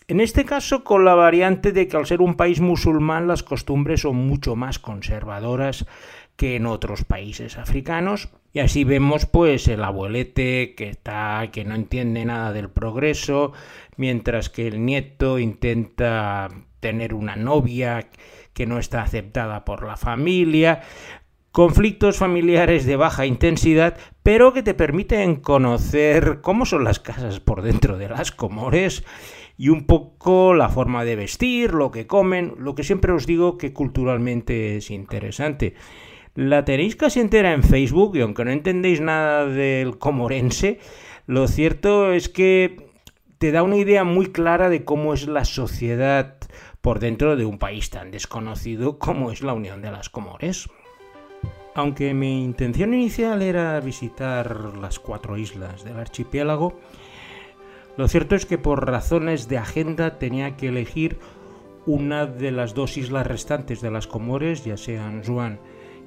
En 0.07 0.21
este 0.21 0.45
caso, 0.45 0.85
con 0.85 1.05
la 1.05 1.15
variante 1.15 1.73
de 1.73 1.87
que 1.87 1.97
al 1.97 2.07
ser 2.07 2.23
un 2.23 2.35
país 2.35 2.61
musulmán 2.61 3.29
las 3.29 3.43
costumbres 3.43 4.01
son 4.01 4.17
mucho 4.17 4.57
más 4.57 4.79
conservadoras 4.79 5.87
que 6.37 6.57
en 6.57 6.67
otros 6.67 7.05
países 7.05 7.59
africanos. 7.59 8.31
Y 8.53 8.61
así 8.61 8.85
vemos 8.85 9.27
pues 9.27 9.69
el 9.69 9.85
abuelete 9.85 10.75
que 10.75 10.89
está 10.89 11.47
que 11.53 11.65
no 11.65 11.75
entiende 11.75 12.25
nada 12.25 12.53
del 12.53 12.71
progreso, 12.71 13.53
mientras 13.97 14.49
que 14.49 14.69
el 14.69 14.85
nieto 14.85 15.39
intenta 15.39 16.49
tener 16.81 17.13
una 17.13 17.37
novia 17.37 18.09
que 18.55 18.67
no 18.67 18.79
está 18.79 19.03
aceptada 19.03 19.65
por 19.65 19.85
la 19.85 19.97
familia 19.97 20.83
conflictos 21.59 22.19
familiares 22.19 22.87
de 22.87 22.95
baja 22.95 23.27
intensidad, 23.27 23.99
pero 24.23 24.53
que 24.53 24.63
te 24.63 24.75
permiten 24.75 25.35
conocer 25.35 26.39
cómo 26.41 26.65
son 26.65 26.85
las 26.85 27.01
casas 27.01 27.41
por 27.41 27.63
dentro 27.63 27.99
de 27.99 28.09
las 28.09 28.31
comores 28.31 29.03
y 29.57 29.71
un 29.71 29.85
poco 29.85 30.55
la 30.55 30.69
forma 30.69 31.05
de 31.05 31.17
vestir, 31.17 31.75
lo 31.75 31.91
que 31.91 32.07
comen, 32.07 32.55
lo 32.59 32.77
que 32.77 32.85
siempre 32.85 33.11
os 33.11 33.27
digo 33.27 33.59
que 33.59 33.73
culturalmente 33.73 34.77
es 34.77 34.93
interesante. 34.93 35.75
La 36.37 36.65
tenéis 36.65 36.95
casi 36.95 37.19
entera 37.19 37.53
en 37.53 37.65
Facebook 37.65 38.15
y 38.15 38.21
aunque 38.21 38.45
no 38.45 38.53
entendéis 38.53 39.01
nada 39.01 39.45
del 39.45 39.99
comorense, 39.99 40.79
lo 41.27 41.49
cierto 41.49 42.13
es 42.13 42.29
que 42.29 42.93
te 43.39 43.51
da 43.51 43.65
una 43.65 43.79
idea 43.79 44.05
muy 44.05 44.27
clara 44.27 44.69
de 44.69 44.85
cómo 44.85 45.13
es 45.13 45.27
la 45.27 45.45
sociedad 45.45 46.37
por 46.83 47.01
dentro 47.01 47.35
de 47.35 47.47
un 47.47 47.59
país 47.59 47.91
tan 47.91 48.13
desconocido 48.13 49.01
como 49.01 49.33
es 49.33 49.43
la 49.43 49.55
Unión 49.55 49.83
de 49.83 49.91
las 49.91 50.09
Comores. 50.09 50.69
Aunque 51.79 52.13
mi 52.13 52.43
intención 52.43 52.93
inicial 52.93 53.41
era 53.41 53.79
visitar 53.79 54.75
las 54.83 54.99
cuatro 54.99 55.37
islas 55.39 55.85
del 55.85 55.97
archipiélago, 55.97 56.77
lo 57.97 58.09
cierto 58.09 58.35
es 58.35 58.47
que 58.47 58.59
por 58.59 58.85
razones 58.85 59.47
de 59.47 59.59
agenda 59.59 60.19
tenía 60.19 60.57
que 60.57 60.71
elegir 60.71 61.21
una 61.87 62.27
de 62.27 62.51
las 62.51 62.75
dos 62.75 62.97
islas 62.97 63.29
restantes 63.29 63.81
de 63.81 63.93
las 63.93 64.09
Comores, 64.09 64.65
ya 64.65 64.77
sea 64.77 65.07
Anjuan, 65.07 65.61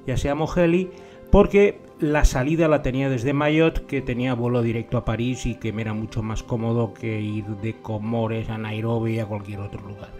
ya 0.06 0.18
sea 0.18 0.34
Moheli, 0.34 0.90
porque 1.30 1.80
la 2.00 2.26
salida 2.26 2.68
la 2.68 2.82
tenía 2.82 3.08
desde 3.08 3.32
Mayotte, 3.32 3.86
que 3.86 4.02
tenía 4.02 4.34
vuelo 4.34 4.60
directo 4.60 4.98
a 4.98 5.06
París 5.06 5.46
y 5.46 5.54
que 5.54 5.72
me 5.72 5.80
era 5.80 5.94
mucho 5.94 6.22
más 6.22 6.42
cómodo 6.42 6.92
que 6.92 7.18
ir 7.18 7.46
de 7.46 7.80
Comores 7.80 8.50
a 8.50 8.58
Nairobi 8.58 9.20
a 9.20 9.24
cualquier 9.24 9.60
otro 9.60 9.80
lugar. 9.80 10.10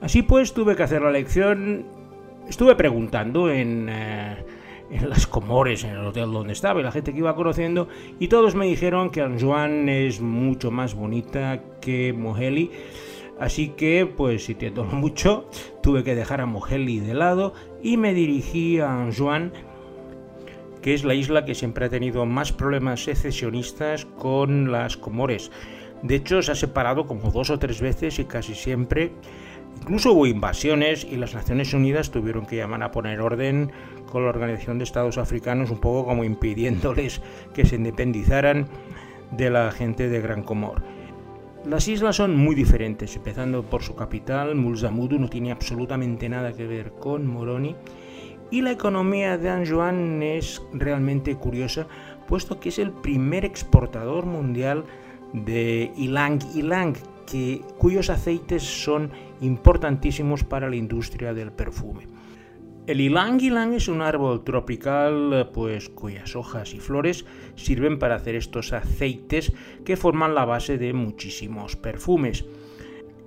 Así 0.00 0.22
pues, 0.22 0.54
tuve 0.54 0.76
que 0.76 0.84
hacer 0.84 1.02
la 1.02 1.10
elección. 1.10 1.86
Estuve 2.48 2.76
preguntando 2.76 3.50
en 3.50 3.88
eh, 3.90 4.36
en 4.90 5.08
las 5.08 5.26
Comores, 5.26 5.84
en 5.84 5.90
el 5.90 6.06
hotel 6.06 6.32
donde 6.32 6.52
estaba, 6.52 6.80
y 6.80 6.82
la 6.82 6.92
gente 6.92 7.12
que 7.12 7.18
iba 7.18 7.34
conociendo, 7.34 7.88
y 8.18 8.28
todos 8.28 8.54
me 8.54 8.66
dijeron 8.66 9.10
que 9.10 9.22
Anjuan 9.22 9.88
es 9.88 10.20
mucho 10.20 10.70
más 10.70 10.94
bonita 10.94 11.62
que 11.80 12.12
Moheli. 12.12 12.70
Así 13.38 13.70
que, 13.70 14.06
pues 14.06 14.44
sintiendo 14.44 14.84
mucho, 14.92 15.48
tuve 15.82 16.04
que 16.04 16.14
dejar 16.14 16.40
a 16.40 16.46
Moheli 16.46 17.00
de 17.00 17.14
lado 17.14 17.54
y 17.82 17.96
me 17.96 18.12
dirigí 18.12 18.80
a 18.80 19.02
Anjuan, 19.02 19.52
que 20.82 20.94
es 20.94 21.04
la 21.04 21.14
isla 21.14 21.44
que 21.44 21.54
siempre 21.54 21.86
ha 21.86 21.90
tenido 21.90 22.26
más 22.26 22.52
problemas 22.52 23.04
secesionistas 23.04 24.04
con 24.04 24.72
las 24.72 24.96
Comores. 24.96 25.50
De 26.02 26.16
hecho, 26.16 26.40
se 26.42 26.52
ha 26.52 26.54
separado 26.54 27.06
como 27.06 27.30
dos 27.30 27.50
o 27.50 27.58
tres 27.58 27.80
veces 27.80 28.18
y 28.18 28.24
casi 28.24 28.54
siempre 28.54 29.12
Incluso 29.80 30.12
hubo 30.12 30.26
invasiones 30.26 31.04
y 31.04 31.16
las 31.16 31.34
Naciones 31.34 31.72
Unidas 31.72 32.10
tuvieron 32.10 32.46
que 32.46 32.56
llamar 32.56 32.82
a 32.82 32.92
poner 32.92 33.20
orden 33.20 33.72
con 34.10 34.24
la 34.24 34.30
Organización 34.30 34.78
de 34.78 34.84
Estados 34.84 35.18
Africanos, 35.18 35.70
un 35.70 35.80
poco 35.80 36.06
como 36.06 36.24
impidiéndoles 36.24 37.20
que 37.54 37.64
se 37.64 37.76
independizaran 37.76 38.68
de 39.30 39.50
la 39.50 39.70
gente 39.72 40.08
de 40.08 40.20
Gran 40.20 40.42
Comor. 40.42 40.82
Las 41.64 41.88
islas 41.88 42.16
son 42.16 42.36
muy 42.36 42.54
diferentes, 42.54 43.14
empezando 43.16 43.62
por 43.62 43.82
su 43.82 43.94
capital, 43.94 44.54
Mulzamudu, 44.54 45.18
no 45.18 45.28
tiene 45.28 45.52
absolutamente 45.52 46.28
nada 46.28 46.54
que 46.54 46.66
ver 46.66 46.92
con 46.92 47.26
Moroni, 47.26 47.76
y 48.50 48.62
la 48.62 48.72
economía 48.72 49.38
de 49.38 49.50
Anjuan 49.50 50.22
es 50.22 50.62
realmente 50.72 51.36
curiosa, 51.36 51.86
puesto 52.26 52.58
que 52.58 52.70
es 52.70 52.78
el 52.78 52.92
primer 52.92 53.44
exportador 53.44 54.26
mundial 54.26 54.84
de 55.32 55.92
ilang 55.96 56.40
ilang, 56.54 56.94
cuyos 57.78 58.10
aceites 58.10 58.62
son 58.62 59.10
importantísimos 59.40 60.44
para 60.44 60.68
la 60.68 60.76
industria 60.76 61.34
del 61.34 61.52
perfume. 61.52 62.08
El 62.86 63.00
ylang 63.00 63.38
ylang 63.38 63.74
es 63.74 63.88
un 63.88 64.00
árbol 64.00 64.42
tropical 64.42 65.50
pues, 65.52 65.88
cuyas 65.90 66.34
hojas 66.34 66.74
y 66.74 66.80
flores 66.80 67.24
sirven 67.54 67.98
para 67.98 68.16
hacer 68.16 68.34
estos 68.34 68.72
aceites 68.72 69.52
que 69.84 69.96
forman 69.96 70.34
la 70.34 70.44
base 70.44 70.78
de 70.78 70.92
muchísimos 70.92 71.76
perfumes 71.76 72.46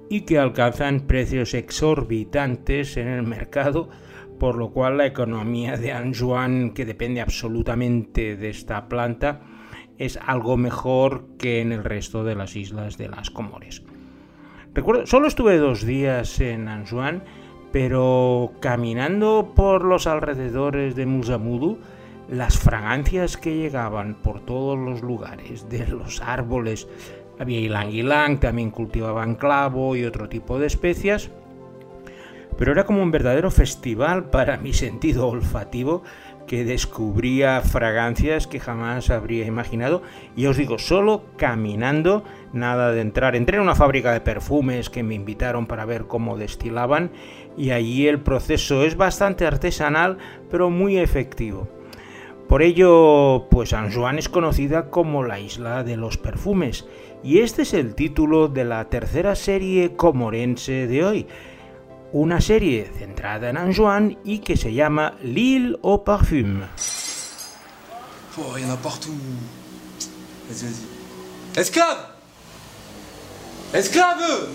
y 0.09 0.21
que 0.21 0.37
alcanzan 0.37 1.07
precios 1.07 1.53
exorbitantes 1.53 2.97
en 2.97 3.07
el 3.07 3.23
mercado, 3.23 3.89
por 4.39 4.57
lo 4.57 4.71
cual 4.71 4.97
la 4.97 5.05
economía 5.05 5.77
de 5.77 5.93
Anjuan, 5.93 6.73
que 6.73 6.85
depende 6.85 7.21
absolutamente 7.21 8.35
de 8.35 8.49
esta 8.49 8.89
planta, 8.89 9.41
es 9.97 10.17
algo 10.17 10.57
mejor 10.57 11.37
que 11.37 11.61
en 11.61 11.71
el 11.71 11.83
resto 11.83 12.23
de 12.23 12.35
las 12.35 12.55
islas 12.55 12.97
de 12.97 13.07
las 13.07 13.29
Comores. 13.29 13.83
Recuerdo, 14.73 15.05
solo 15.05 15.27
estuve 15.27 15.57
dos 15.57 15.85
días 15.85 16.39
en 16.39 16.67
Anjuan, 16.67 17.23
pero 17.71 18.53
caminando 18.59 19.51
por 19.55 19.83
los 19.83 20.07
alrededores 20.07 20.95
de 20.95 21.05
Musamudu, 21.05 21.77
las 22.27 22.57
fragancias 22.57 23.37
que 23.37 23.55
llegaban 23.55 24.15
por 24.15 24.39
todos 24.39 24.79
los 24.79 25.03
lugares, 25.03 25.69
de 25.69 25.85
los 25.85 26.21
árboles, 26.21 26.87
había 27.37 27.59
ylang 27.59 27.91
ylang, 27.91 28.39
también 28.39 28.71
cultivaban 28.71 29.35
clavo 29.35 29.95
y 29.95 30.05
otro 30.05 30.27
tipo 30.27 30.57
de 30.57 30.65
especias, 30.65 31.29
pero 32.57 32.71
era 32.71 32.85
como 32.85 33.03
un 33.03 33.11
verdadero 33.11 33.51
festival 33.51 34.31
para 34.31 34.57
mi 34.57 34.73
sentido 34.73 35.27
olfativo 35.27 36.01
que 36.47 36.65
descubría 36.65 37.61
fragancias 37.61 38.47
que 38.47 38.59
jamás 38.59 39.09
habría 39.09 39.45
imaginado. 39.45 40.01
Y 40.35 40.45
os 40.45 40.57
digo, 40.57 40.79
solo 40.79 41.23
caminando, 41.37 42.23
nada 42.51 42.91
de 42.91 43.01
entrar. 43.01 43.35
Entré 43.35 43.57
en 43.57 43.63
una 43.63 43.75
fábrica 43.75 44.11
de 44.11 44.21
perfumes 44.21 44.89
que 44.89 45.03
me 45.03 45.15
invitaron 45.15 45.65
para 45.65 45.85
ver 45.85 46.05
cómo 46.05 46.37
destilaban 46.37 47.11
y 47.57 47.71
allí 47.71 48.07
el 48.07 48.19
proceso 48.19 48.83
es 48.83 48.97
bastante 48.97 49.45
artesanal, 49.45 50.17
pero 50.49 50.69
muy 50.69 50.97
efectivo. 50.97 51.67
Por 52.47 52.61
ello, 52.61 53.47
pues 53.49 53.73
Anjouan 53.73 54.19
es 54.19 54.29
conocida 54.29 54.89
como 54.89 55.23
la 55.23 55.39
isla 55.39 55.83
de 55.83 55.97
los 55.97 56.17
perfumes, 56.17 56.85
y 57.23 57.39
este 57.39 57.61
es 57.61 57.73
el 57.73 57.95
título 57.95 58.47
de 58.49 58.65
la 58.65 58.89
tercera 58.89 59.33
serie 59.35 59.95
comorense 59.95 60.87
de 60.87 61.05
hoy, 61.05 61.27
una 62.13 62.39
serie 62.39 62.91
centrada 62.97 63.49
en 63.49 63.57
Anjouan 63.57 64.17
y 64.23 64.39
que 64.39 64.55
se 64.55 64.71
llama 64.71 65.15
L'île 65.23 65.77
au 65.81 65.97
parfum. 66.03 66.61
Oh, 68.37 68.57
y 68.57 68.63
en 68.63 68.69
a 68.69 68.77
partout. 68.77 69.11
Vas-y, 70.49 70.65
vas-y. 70.65 71.59
Esclave 71.59 71.97
Esclave 73.73 74.47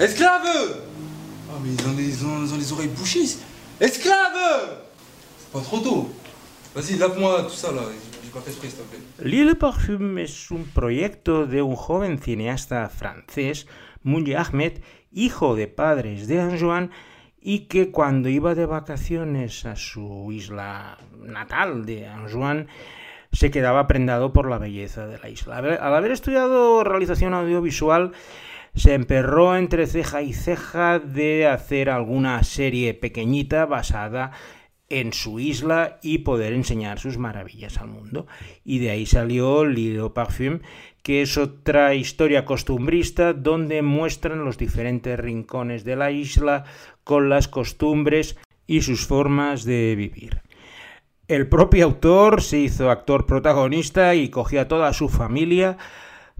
Esclave 0.00 0.76
Oh, 1.50 1.58
mais 1.62 1.70
ils 1.72 1.86
ont, 1.86 1.96
les, 1.96 2.08
ils 2.08 2.24
ont 2.24 2.58
les 2.58 2.72
oreilles 2.72 2.88
bouchées. 2.88 3.36
Esclave 3.80 4.78
C'est 5.38 5.52
pas 5.52 5.60
trop 5.60 5.78
tôt. 5.78 6.10
Vas-y, 6.74 6.96
lave-moi 6.96 7.44
tout 7.44 7.56
ça 7.56 7.70
là. 7.72 7.82
L'île 9.22 9.54
parfum 9.56 10.18
es 10.18 10.50
un 10.50 10.64
proyecto 10.64 11.46
de 11.46 11.62
un 11.62 11.76
joven 11.76 12.18
cineasta 12.18 12.88
francés, 12.88 13.66
Mouli 14.02 14.34
Ahmed, 14.34 14.80
hijo 15.12 15.54
de 15.56 15.66
padres 15.66 16.26
de 16.28 16.40
Anjouan, 16.40 16.90
y 17.40 17.66
que 17.68 17.90
cuando 17.90 18.28
iba 18.28 18.54
de 18.54 18.66
vacaciones 18.66 19.64
a 19.64 19.76
su 19.76 20.30
isla 20.32 20.98
natal 21.18 21.86
de 21.86 22.06
Anjouan, 22.06 22.68
se 23.32 23.50
quedaba 23.50 23.86
prendado 23.86 24.32
por 24.32 24.48
la 24.48 24.58
belleza 24.58 25.06
de 25.06 25.18
la 25.18 25.28
isla. 25.28 25.58
Al 25.58 25.94
haber 25.94 26.10
estudiado 26.10 26.82
realización 26.84 27.34
audiovisual, 27.34 28.12
se 28.74 28.94
emperró 28.94 29.56
entre 29.56 29.86
ceja 29.86 30.22
y 30.22 30.32
ceja 30.32 30.98
de 30.98 31.46
hacer 31.46 31.90
alguna 31.90 32.42
serie 32.42 32.94
pequeñita 32.94 33.66
basada 33.66 34.32
en 34.90 35.12
su 35.12 35.40
isla 35.40 35.98
y 36.02 36.18
poder 36.18 36.52
enseñar 36.52 36.98
sus 36.98 37.18
maravillas 37.18 37.78
al 37.78 37.88
mundo. 37.88 38.26
Y 38.64 38.78
de 38.78 38.90
ahí 38.90 39.06
salió 39.06 39.64
Lilo 39.64 40.14
Parfum, 40.14 40.60
que 41.02 41.22
es 41.22 41.36
otra 41.38 41.94
historia 41.94 42.44
costumbrista 42.44 43.32
donde 43.32 43.82
muestran 43.82 44.44
los 44.44 44.58
diferentes 44.58 45.18
rincones 45.18 45.84
de 45.84 45.96
la 45.96 46.10
isla 46.10 46.64
con 47.04 47.28
las 47.28 47.48
costumbres 47.48 48.36
y 48.66 48.82
sus 48.82 49.06
formas 49.06 49.64
de 49.64 49.94
vivir. 49.96 50.42
El 51.28 51.48
propio 51.48 51.84
autor 51.84 52.42
se 52.42 52.58
hizo 52.58 52.90
actor 52.90 53.26
protagonista 53.26 54.14
y 54.14 54.30
cogió 54.30 54.62
a 54.62 54.68
toda 54.68 54.94
su 54.94 55.10
familia, 55.10 55.76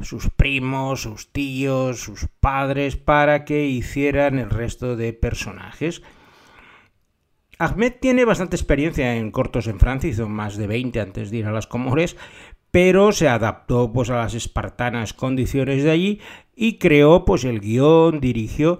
sus 0.00 0.30
primos, 0.30 1.02
sus 1.02 1.30
tíos, 1.30 2.00
sus 2.00 2.26
padres, 2.40 2.96
para 2.96 3.44
que 3.44 3.66
hicieran 3.66 4.38
el 4.38 4.48
resto 4.48 4.96
de 4.96 5.12
personajes. 5.12 6.02
Ahmed 7.58 7.94
tiene 8.00 8.24
bastante 8.24 8.54
experiencia 8.54 9.16
en 9.16 9.32
cortos 9.32 9.66
en 9.66 9.80
Francia, 9.80 10.08
hizo 10.08 10.28
más 10.28 10.56
de 10.56 10.68
20 10.68 11.00
antes 11.00 11.30
de 11.30 11.38
ir 11.38 11.46
a 11.46 11.52
las 11.52 11.66
Comores, 11.66 12.16
pero 12.70 13.10
se 13.10 13.28
adaptó 13.28 13.92
pues 13.92 14.10
a 14.10 14.16
las 14.16 14.34
espartanas 14.34 15.12
condiciones 15.12 15.82
de 15.82 15.90
allí 15.90 16.20
y 16.54 16.78
creó 16.78 17.24
pues 17.24 17.44
el 17.44 17.58
guion, 17.58 18.20
dirigió. 18.20 18.78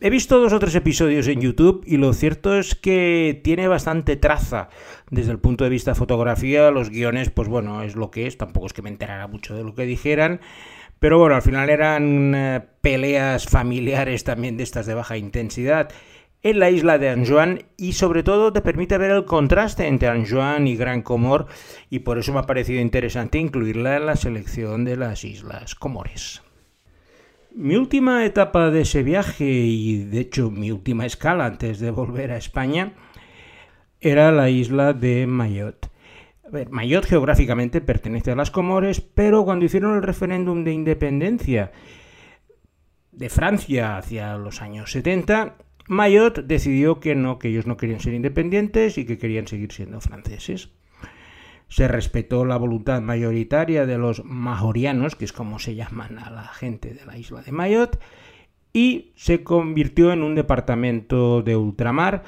He 0.00 0.08
visto 0.08 0.38
dos 0.38 0.52
o 0.54 0.58
tres 0.58 0.74
episodios 0.76 1.26
en 1.26 1.40
YouTube 1.40 1.82
y 1.84 1.98
lo 1.98 2.14
cierto 2.14 2.56
es 2.56 2.74
que 2.74 3.40
tiene 3.44 3.68
bastante 3.68 4.16
traza 4.16 4.70
desde 5.10 5.32
el 5.32 5.40
punto 5.40 5.64
de 5.64 5.70
vista 5.70 5.90
de 5.90 5.96
fotografía. 5.96 6.70
Los 6.70 6.88
guiones, 6.88 7.30
pues 7.30 7.48
bueno, 7.48 7.82
es 7.82 7.94
lo 7.94 8.10
que 8.10 8.26
es, 8.26 8.38
tampoco 8.38 8.66
es 8.66 8.72
que 8.72 8.82
me 8.82 8.90
enterara 8.90 9.26
mucho 9.26 9.54
de 9.54 9.64
lo 9.64 9.74
que 9.74 9.84
dijeran. 9.84 10.40
Pero 11.00 11.18
bueno, 11.18 11.34
al 11.34 11.42
final 11.42 11.68
eran 11.68 12.34
eh, 12.34 12.60
peleas 12.80 13.46
familiares 13.46 14.24
también 14.24 14.56
de 14.56 14.62
estas 14.62 14.86
de 14.86 14.94
baja 14.94 15.16
intensidad 15.16 15.90
en 16.42 16.58
la 16.58 16.70
isla 16.70 16.98
de 16.98 17.08
Anjouan 17.08 17.64
y 17.76 17.92
sobre 17.94 18.22
todo 18.22 18.52
te 18.52 18.60
permite 18.60 18.98
ver 18.98 19.10
el 19.10 19.24
contraste 19.24 19.86
entre 19.86 20.08
Anjouan 20.08 20.66
y 20.66 20.76
Gran 20.76 21.02
Comor 21.02 21.46
y 21.90 22.00
por 22.00 22.18
eso 22.18 22.32
me 22.32 22.38
ha 22.38 22.42
parecido 22.42 22.80
interesante 22.80 23.38
incluirla 23.38 23.96
en 23.96 24.06
la 24.06 24.16
selección 24.16 24.84
de 24.84 24.96
las 24.96 25.24
islas 25.24 25.74
Comores. 25.74 26.42
Mi 27.54 27.76
última 27.76 28.24
etapa 28.24 28.70
de 28.70 28.82
ese 28.82 29.02
viaje 29.02 29.44
y 29.44 30.04
de 30.04 30.20
hecho 30.20 30.50
mi 30.50 30.70
última 30.70 31.06
escala 31.06 31.46
antes 31.46 31.80
de 31.80 31.90
volver 31.90 32.30
a 32.30 32.36
España 32.36 32.92
era 34.00 34.30
la 34.30 34.48
isla 34.48 34.92
de 34.92 35.26
Mayotte. 35.26 35.88
Mayotte 36.70 37.08
geográficamente 37.08 37.80
pertenece 37.80 38.30
a 38.30 38.36
las 38.36 38.50
Comores, 38.50 39.00
pero 39.00 39.44
cuando 39.44 39.64
hicieron 39.64 39.96
el 39.96 40.02
referéndum 40.02 40.64
de 40.64 40.72
independencia 40.72 41.72
de 43.10 43.28
Francia 43.28 43.96
hacia 43.96 44.36
los 44.36 44.62
años 44.62 44.92
70, 44.92 45.56
Mayotte 45.88 46.42
decidió 46.42 47.00
que 47.00 47.14
no, 47.14 47.38
que 47.38 47.48
ellos 47.48 47.66
no 47.66 47.78
querían 47.78 48.00
ser 48.00 48.12
independientes 48.12 48.98
y 48.98 49.06
que 49.06 49.18
querían 49.18 49.48
seguir 49.48 49.72
siendo 49.72 50.00
franceses. 50.00 50.68
Se 51.68 51.88
respetó 51.88 52.44
la 52.44 52.56
voluntad 52.56 53.00
mayoritaria 53.00 53.86
de 53.86 53.98
los 53.98 54.24
majorianos, 54.24 55.16
que 55.16 55.24
es 55.24 55.32
como 55.32 55.58
se 55.58 55.74
llaman 55.74 56.18
a 56.18 56.30
la 56.30 56.44
gente 56.48 56.92
de 56.94 57.04
la 57.04 57.16
isla 57.16 57.42
de 57.42 57.52
Mayotte, 57.52 57.98
y 58.72 59.12
se 59.16 59.42
convirtió 59.42 60.12
en 60.12 60.22
un 60.22 60.34
departamento 60.34 61.42
de 61.42 61.56
ultramar 61.56 62.22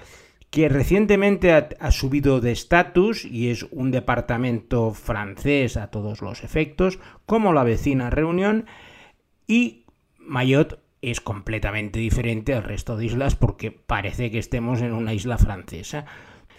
que 0.48 0.68
recientemente 0.68 1.52
ha, 1.52 1.68
ha 1.78 1.90
subido 1.92 2.40
de 2.40 2.52
estatus 2.52 3.24
y 3.24 3.50
es 3.50 3.66
un 3.70 3.90
departamento 3.90 4.92
francés 4.92 5.76
a 5.76 5.88
todos 5.88 6.22
los 6.22 6.42
efectos, 6.44 6.98
como 7.26 7.52
la 7.52 7.62
vecina 7.62 8.10
Reunión, 8.10 8.64
y 9.46 9.84
Mayotte 10.18 10.78
es 11.02 11.20
completamente 11.20 11.98
diferente 11.98 12.54
al 12.54 12.64
resto 12.64 12.96
de 12.96 13.06
islas 13.06 13.34
porque 13.34 13.70
parece 13.70 14.30
que 14.30 14.38
estemos 14.38 14.80
en 14.82 14.92
una 14.92 15.14
isla 15.14 15.38
francesa. 15.38 16.04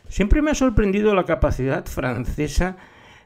Siempre 0.07 0.41
me 0.41 0.51
ha 0.51 0.55
sorprendido 0.55 1.15
la 1.15 1.25
capacidad 1.25 1.85
francesa 1.85 2.77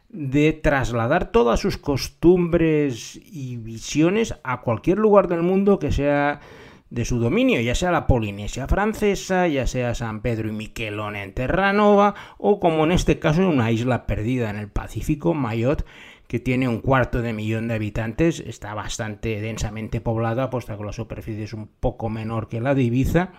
de 0.10 0.54
trasladar 0.54 1.32
todas 1.32 1.60
sus 1.60 1.78
costumbres 1.78 3.19
y 3.23 3.58
visiones 3.58 4.36
a 4.43 4.62
cualquier 4.62 4.97
lugar 4.97 5.28
del 5.28 5.41
mundo 5.41 5.80
que 5.80 5.91
sea 5.91 6.41
de 6.89 7.04
su 7.04 7.19
dominio, 7.19 7.60
ya 7.60 7.75
sea 7.75 7.91
la 7.91 8.08
Polinesia 8.08 8.67
francesa, 8.67 9.47
ya 9.47 9.67
sea 9.67 9.95
San 9.95 10.21
Pedro 10.21 10.47
y 10.47 10.51
Miquelón 10.51 11.15
en 11.15 11.34
Terranova, 11.34 12.13
o 12.38 12.60
como 12.60 12.86
en 12.86 12.91
este 12.91 13.19
caso 13.19 13.47
una 13.49 13.71
isla 13.71 14.06
perdida 14.06 14.49
en 14.49 14.58
el 14.58 14.69
Pacífico, 14.69 15.34
Mayotte, 15.34 15.84
que 16.28 16.40
tiene 16.40 16.68
un 16.68 16.80
cuarto 16.80 17.22
de 17.22 17.34
millón 17.34 17.68
de 17.68 17.76
habitantes, 17.76 18.40
está 18.40 18.74
bastante 18.74 19.40
densamente 19.42 20.02
poblada, 20.02 20.50
puesto 20.50 20.78
que 20.78 20.84
la 20.84 20.92
superficie 20.94 21.44
es 21.44 21.54
un 21.54 21.68
poco 21.68 22.10
menor 22.10 22.48
que 22.48 22.62
la 22.62 22.76
de 22.76 22.84
Ibiza, 22.84 23.32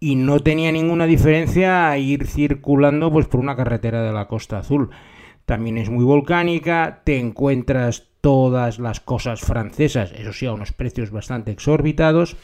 y 0.00 0.16
no 0.16 0.40
tenía 0.40 0.70
ninguna 0.72 1.06
diferencia 1.06 1.90
a 1.90 1.98
ir 1.98 2.26
circulando 2.26 3.10
pues, 3.10 3.26
por 3.26 3.40
una 3.40 3.56
carretera 3.56 4.02
de 4.02 4.12
la 4.12 4.28
Costa 4.28 4.58
Azul. 4.58 4.90
También 5.46 5.78
es 5.78 5.90
muy 5.90 6.04
volcánica, 6.04 7.02
te 7.04 7.18
encuentras 7.18 8.08
todas 8.20 8.78
las 8.78 9.00
cosas 9.00 9.40
francesas, 9.40 10.12
eso 10.12 10.32
sí, 10.32 10.46
a 10.46 10.52
unos 10.52 10.72
precios 10.72 11.10
bastante 11.10 11.50
exorbitados. 11.50 12.36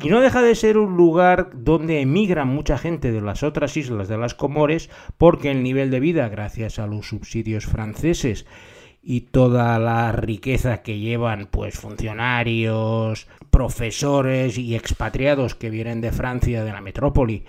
Y 0.00 0.10
no 0.10 0.20
deja 0.20 0.42
de 0.42 0.54
ser 0.54 0.78
un 0.78 0.96
lugar 0.96 1.50
donde 1.54 2.00
emigra 2.00 2.44
mucha 2.44 2.78
gente 2.78 3.10
de 3.10 3.20
las 3.20 3.42
otras 3.42 3.76
islas 3.76 4.06
de 4.06 4.16
las 4.16 4.34
Comores 4.34 4.90
porque 5.16 5.50
el 5.50 5.64
nivel 5.64 5.90
de 5.90 5.98
vida, 5.98 6.28
gracias 6.28 6.78
a 6.78 6.86
los 6.86 7.08
subsidios 7.08 7.66
franceses 7.66 8.46
y 9.02 9.22
toda 9.22 9.76
la 9.80 10.12
riqueza 10.12 10.82
que 10.82 11.00
llevan 11.00 11.48
pues 11.50 11.78
funcionarios, 11.78 13.26
profesores 13.50 14.56
y 14.56 14.76
expatriados 14.76 15.56
que 15.56 15.70
vienen 15.70 16.00
de 16.00 16.12
Francia, 16.12 16.62
de 16.62 16.72
la 16.72 16.80
metrópoli, 16.80 17.44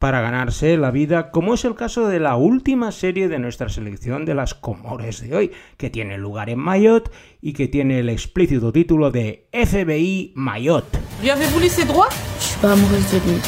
para 0.00 0.22
ganarse 0.22 0.78
la 0.78 0.90
vida, 0.90 1.30
como 1.30 1.52
es 1.52 1.66
el 1.66 1.74
caso 1.74 2.08
de 2.08 2.20
la 2.20 2.34
última 2.36 2.90
serie 2.90 3.28
de 3.28 3.38
nuestra 3.38 3.68
selección 3.68 4.24
de 4.24 4.34
las 4.34 4.54
Comores 4.54 5.20
de 5.20 5.36
hoy, 5.36 5.52
que 5.76 5.90
tiene 5.90 6.16
lugar 6.16 6.48
en 6.48 6.58
Mayotte 6.58 7.10
y 7.42 7.52
que 7.52 7.68
tiene 7.68 7.98
el 7.98 8.08
explícito 8.08 8.72
título 8.72 9.10
de 9.10 9.46
FBI 9.52 10.32
Mayotte. 10.36 10.98
Lui 11.20 11.28
avez-vous 11.28 11.60
laissé 11.60 11.84
droit 11.84 12.08
Je 12.38 12.44
suis 12.44 12.60
pas 12.60 12.72
amoureuse 12.72 13.12
de 13.12 13.18
lui. 13.30 13.40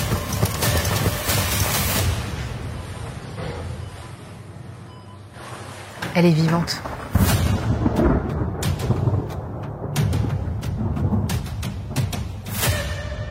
Elle 6.14 6.26
est 6.26 6.34
vivante. 6.34 6.82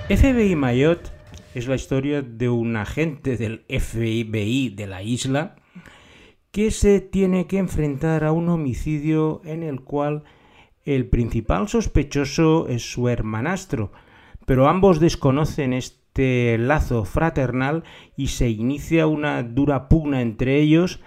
FBI 0.10 0.56
Mayotte 0.56 1.21
es 1.54 1.68
la 1.68 1.76
historia 1.76 2.22
de 2.22 2.50
un 2.50 2.76
agente 2.76 3.38
del 3.38 3.66
FBI 3.68 4.70
de 4.70 4.88
la 4.88 5.04
isla 5.04 5.56
que 6.52 6.72
se 6.72 7.00
tiene 7.00 7.48
que 7.48 7.58
enfrentar 7.58 8.24
a 8.24 8.32
un 8.32 8.50
homicidio 8.50 9.42
en 9.46 9.64
el 9.64 9.82
cual 9.82 10.24
el 10.84 11.08
principal 11.08 11.68
sospechoso 11.68 12.68
es 12.68 12.92
su 12.92 13.08
hermanastro, 13.08 13.92
pero 14.46 14.68
ambos 14.68 15.00
desconocen 15.00 15.74
este 15.74 16.58
lazo 16.58 17.06
fraternal 17.06 17.84
y 18.18 18.28
se 18.28 18.50
inicia 18.50 19.08
una 19.08 19.44
dura 19.44 19.88
pugna 19.88 20.22
entre 20.22 20.60
ellos 20.60 21.00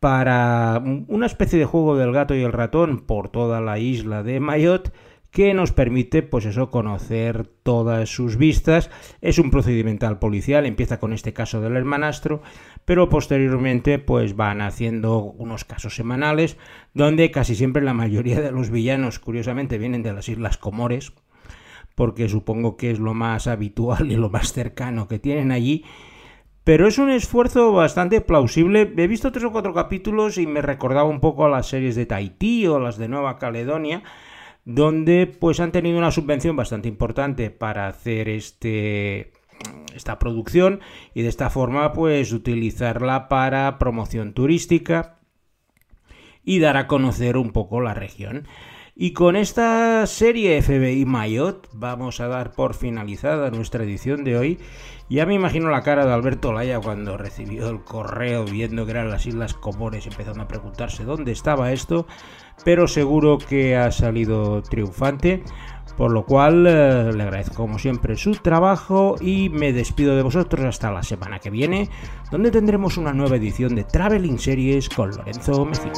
para 0.00 0.82
una 1.08 1.24
especie 1.24 1.58
de 1.58 1.64
juego 1.64 1.96
del 1.96 2.12
gato 2.12 2.34
y 2.34 2.42
el 2.42 2.52
ratón 2.52 3.06
por 3.06 3.30
toda 3.30 3.62
la 3.62 3.78
isla 3.78 4.22
de 4.22 4.40
Mayotte 4.40 4.92
que 5.34 5.52
nos 5.52 5.72
permite, 5.72 6.22
pues 6.22 6.44
eso, 6.44 6.70
conocer 6.70 7.48
todas 7.64 8.08
sus 8.08 8.36
vistas. 8.36 8.88
Es 9.20 9.40
un 9.40 9.50
procedimental 9.50 10.20
policial, 10.20 10.64
empieza 10.64 11.00
con 11.00 11.12
este 11.12 11.32
caso 11.32 11.60
del 11.60 11.74
hermanastro, 11.74 12.40
pero 12.84 13.08
posteriormente, 13.08 13.98
pues 13.98 14.36
van 14.36 14.60
haciendo 14.60 15.18
unos 15.18 15.64
casos 15.64 15.96
semanales, 15.96 16.56
donde 16.94 17.32
casi 17.32 17.56
siempre 17.56 17.82
la 17.82 17.94
mayoría 17.94 18.40
de 18.40 18.52
los 18.52 18.70
villanos, 18.70 19.18
curiosamente, 19.18 19.76
vienen 19.76 20.04
de 20.04 20.12
las 20.12 20.28
Islas 20.28 20.56
Comores, 20.56 21.12
porque 21.96 22.28
supongo 22.28 22.76
que 22.76 22.92
es 22.92 23.00
lo 23.00 23.12
más 23.12 23.48
habitual 23.48 24.12
y 24.12 24.14
lo 24.14 24.30
más 24.30 24.52
cercano 24.52 25.08
que 25.08 25.18
tienen 25.18 25.50
allí. 25.50 25.84
Pero 26.62 26.86
es 26.86 26.96
un 26.98 27.10
esfuerzo 27.10 27.72
bastante 27.72 28.20
plausible. 28.20 28.94
He 28.96 29.08
visto 29.08 29.32
tres 29.32 29.46
o 29.46 29.50
cuatro 29.50 29.74
capítulos 29.74 30.38
y 30.38 30.46
me 30.46 30.62
recordaba 30.62 31.08
un 31.08 31.18
poco 31.18 31.44
a 31.44 31.48
las 31.48 31.66
series 31.66 31.96
de 31.96 32.06
Tahití 32.06 32.68
o 32.68 32.78
las 32.78 32.98
de 32.98 33.08
Nueva 33.08 33.36
Caledonia 33.38 34.04
donde 34.64 35.26
pues 35.26 35.60
han 35.60 35.72
tenido 35.72 35.98
una 35.98 36.10
subvención 36.10 36.56
bastante 36.56 36.88
importante 36.88 37.50
para 37.50 37.86
hacer 37.86 38.28
este 38.28 39.32
esta 39.94 40.18
producción 40.18 40.80
y 41.14 41.22
de 41.22 41.28
esta 41.28 41.50
forma 41.50 41.92
pues 41.92 42.32
utilizarla 42.32 43.28
para 43.28 43.78
promoción 43.78 44.34
turística 44.34 45.20
y 46.42 46.58
dar 46.58 46.76
a 46.76 46.86
conocer 46.86 47.36
un 47.36 47.52
poco 47.52 47.80
la 47.80 47.94
región. 47.94 48.46
Y 48.96 49.12
con 49.12 49.34
esta 49.34 50.06
serie 50.06 50.62
FBI 50.62 51.04
Mayotte 51.04 51.68
vamos 51.72 52.20
a 52.20 52.28
dar 52.28 52.52
por 52.52 52.74
finalizada 52.74 53.50
nuestra 53.50 53.82
edición 53.82 54.22
de 54.22 54.38
hoy. 54.38 54.58
Ya 55.10 55.26
me 55.26 55.34
imagino 55.34 55.68
la 55.68 55.82
cara 55.82 56.06
de 56.06 56.12
Alberto 56.12 56.52
Laya 56.52 56.78
cuando 56.78 57.16
recibió 57.16 57.68
el 57.70 57.82
correo 57.82 58.44
viendo 58.44 58.84
que 58.84 58.92
eran 58.92 59.10
las 59.10 59.26
Islas 59.26 59.52
Comores 59.52 60.06
empezando 60.06 60.44
a 60.44 60.48
preguntarse 60.48 61.02
dónde 61.02 61.32
estaba 61.32 61.72
esto, 61.72 62.06
pero 62.64 62.86
seguro 62.88 63.38
que 63.38 63.76
ha 63.76 63.90
salido 63.90 64.62
triunfante. 64.62 65.42
Por 65.96 66.10
lo 66.10 66.24
cual 66.24 66.66
eh, 66.66 67.12
le 67.14 67.22
agradezco 67.22 67.54
como 67.54 67.78
siempre 67.78 68.16
su 68.16 68.32
trabajo 68.32 69.14
y 69.20 69.48
me 69.48 69.72
despido 69.72 70.16
de 70.16 70.22
vosotros 70.22 70.64
hasta 70.64 70.90
la 70.90 71.04
semana 71.04 71.38
que 71.38 71.50
viene, 71.50 71.88
donde 72.32 72.50
tendremos 72.50 72.96
una 72.96 73.12
nueva 73.12 73.36
edición 73.36 73.76
de 73.76 73.84
Traveling 73.84 74.40
Series 74.40 74.88
con 74.88 75.10
Lorenzo 75.10 75.64
Mejía. 75.64 75.92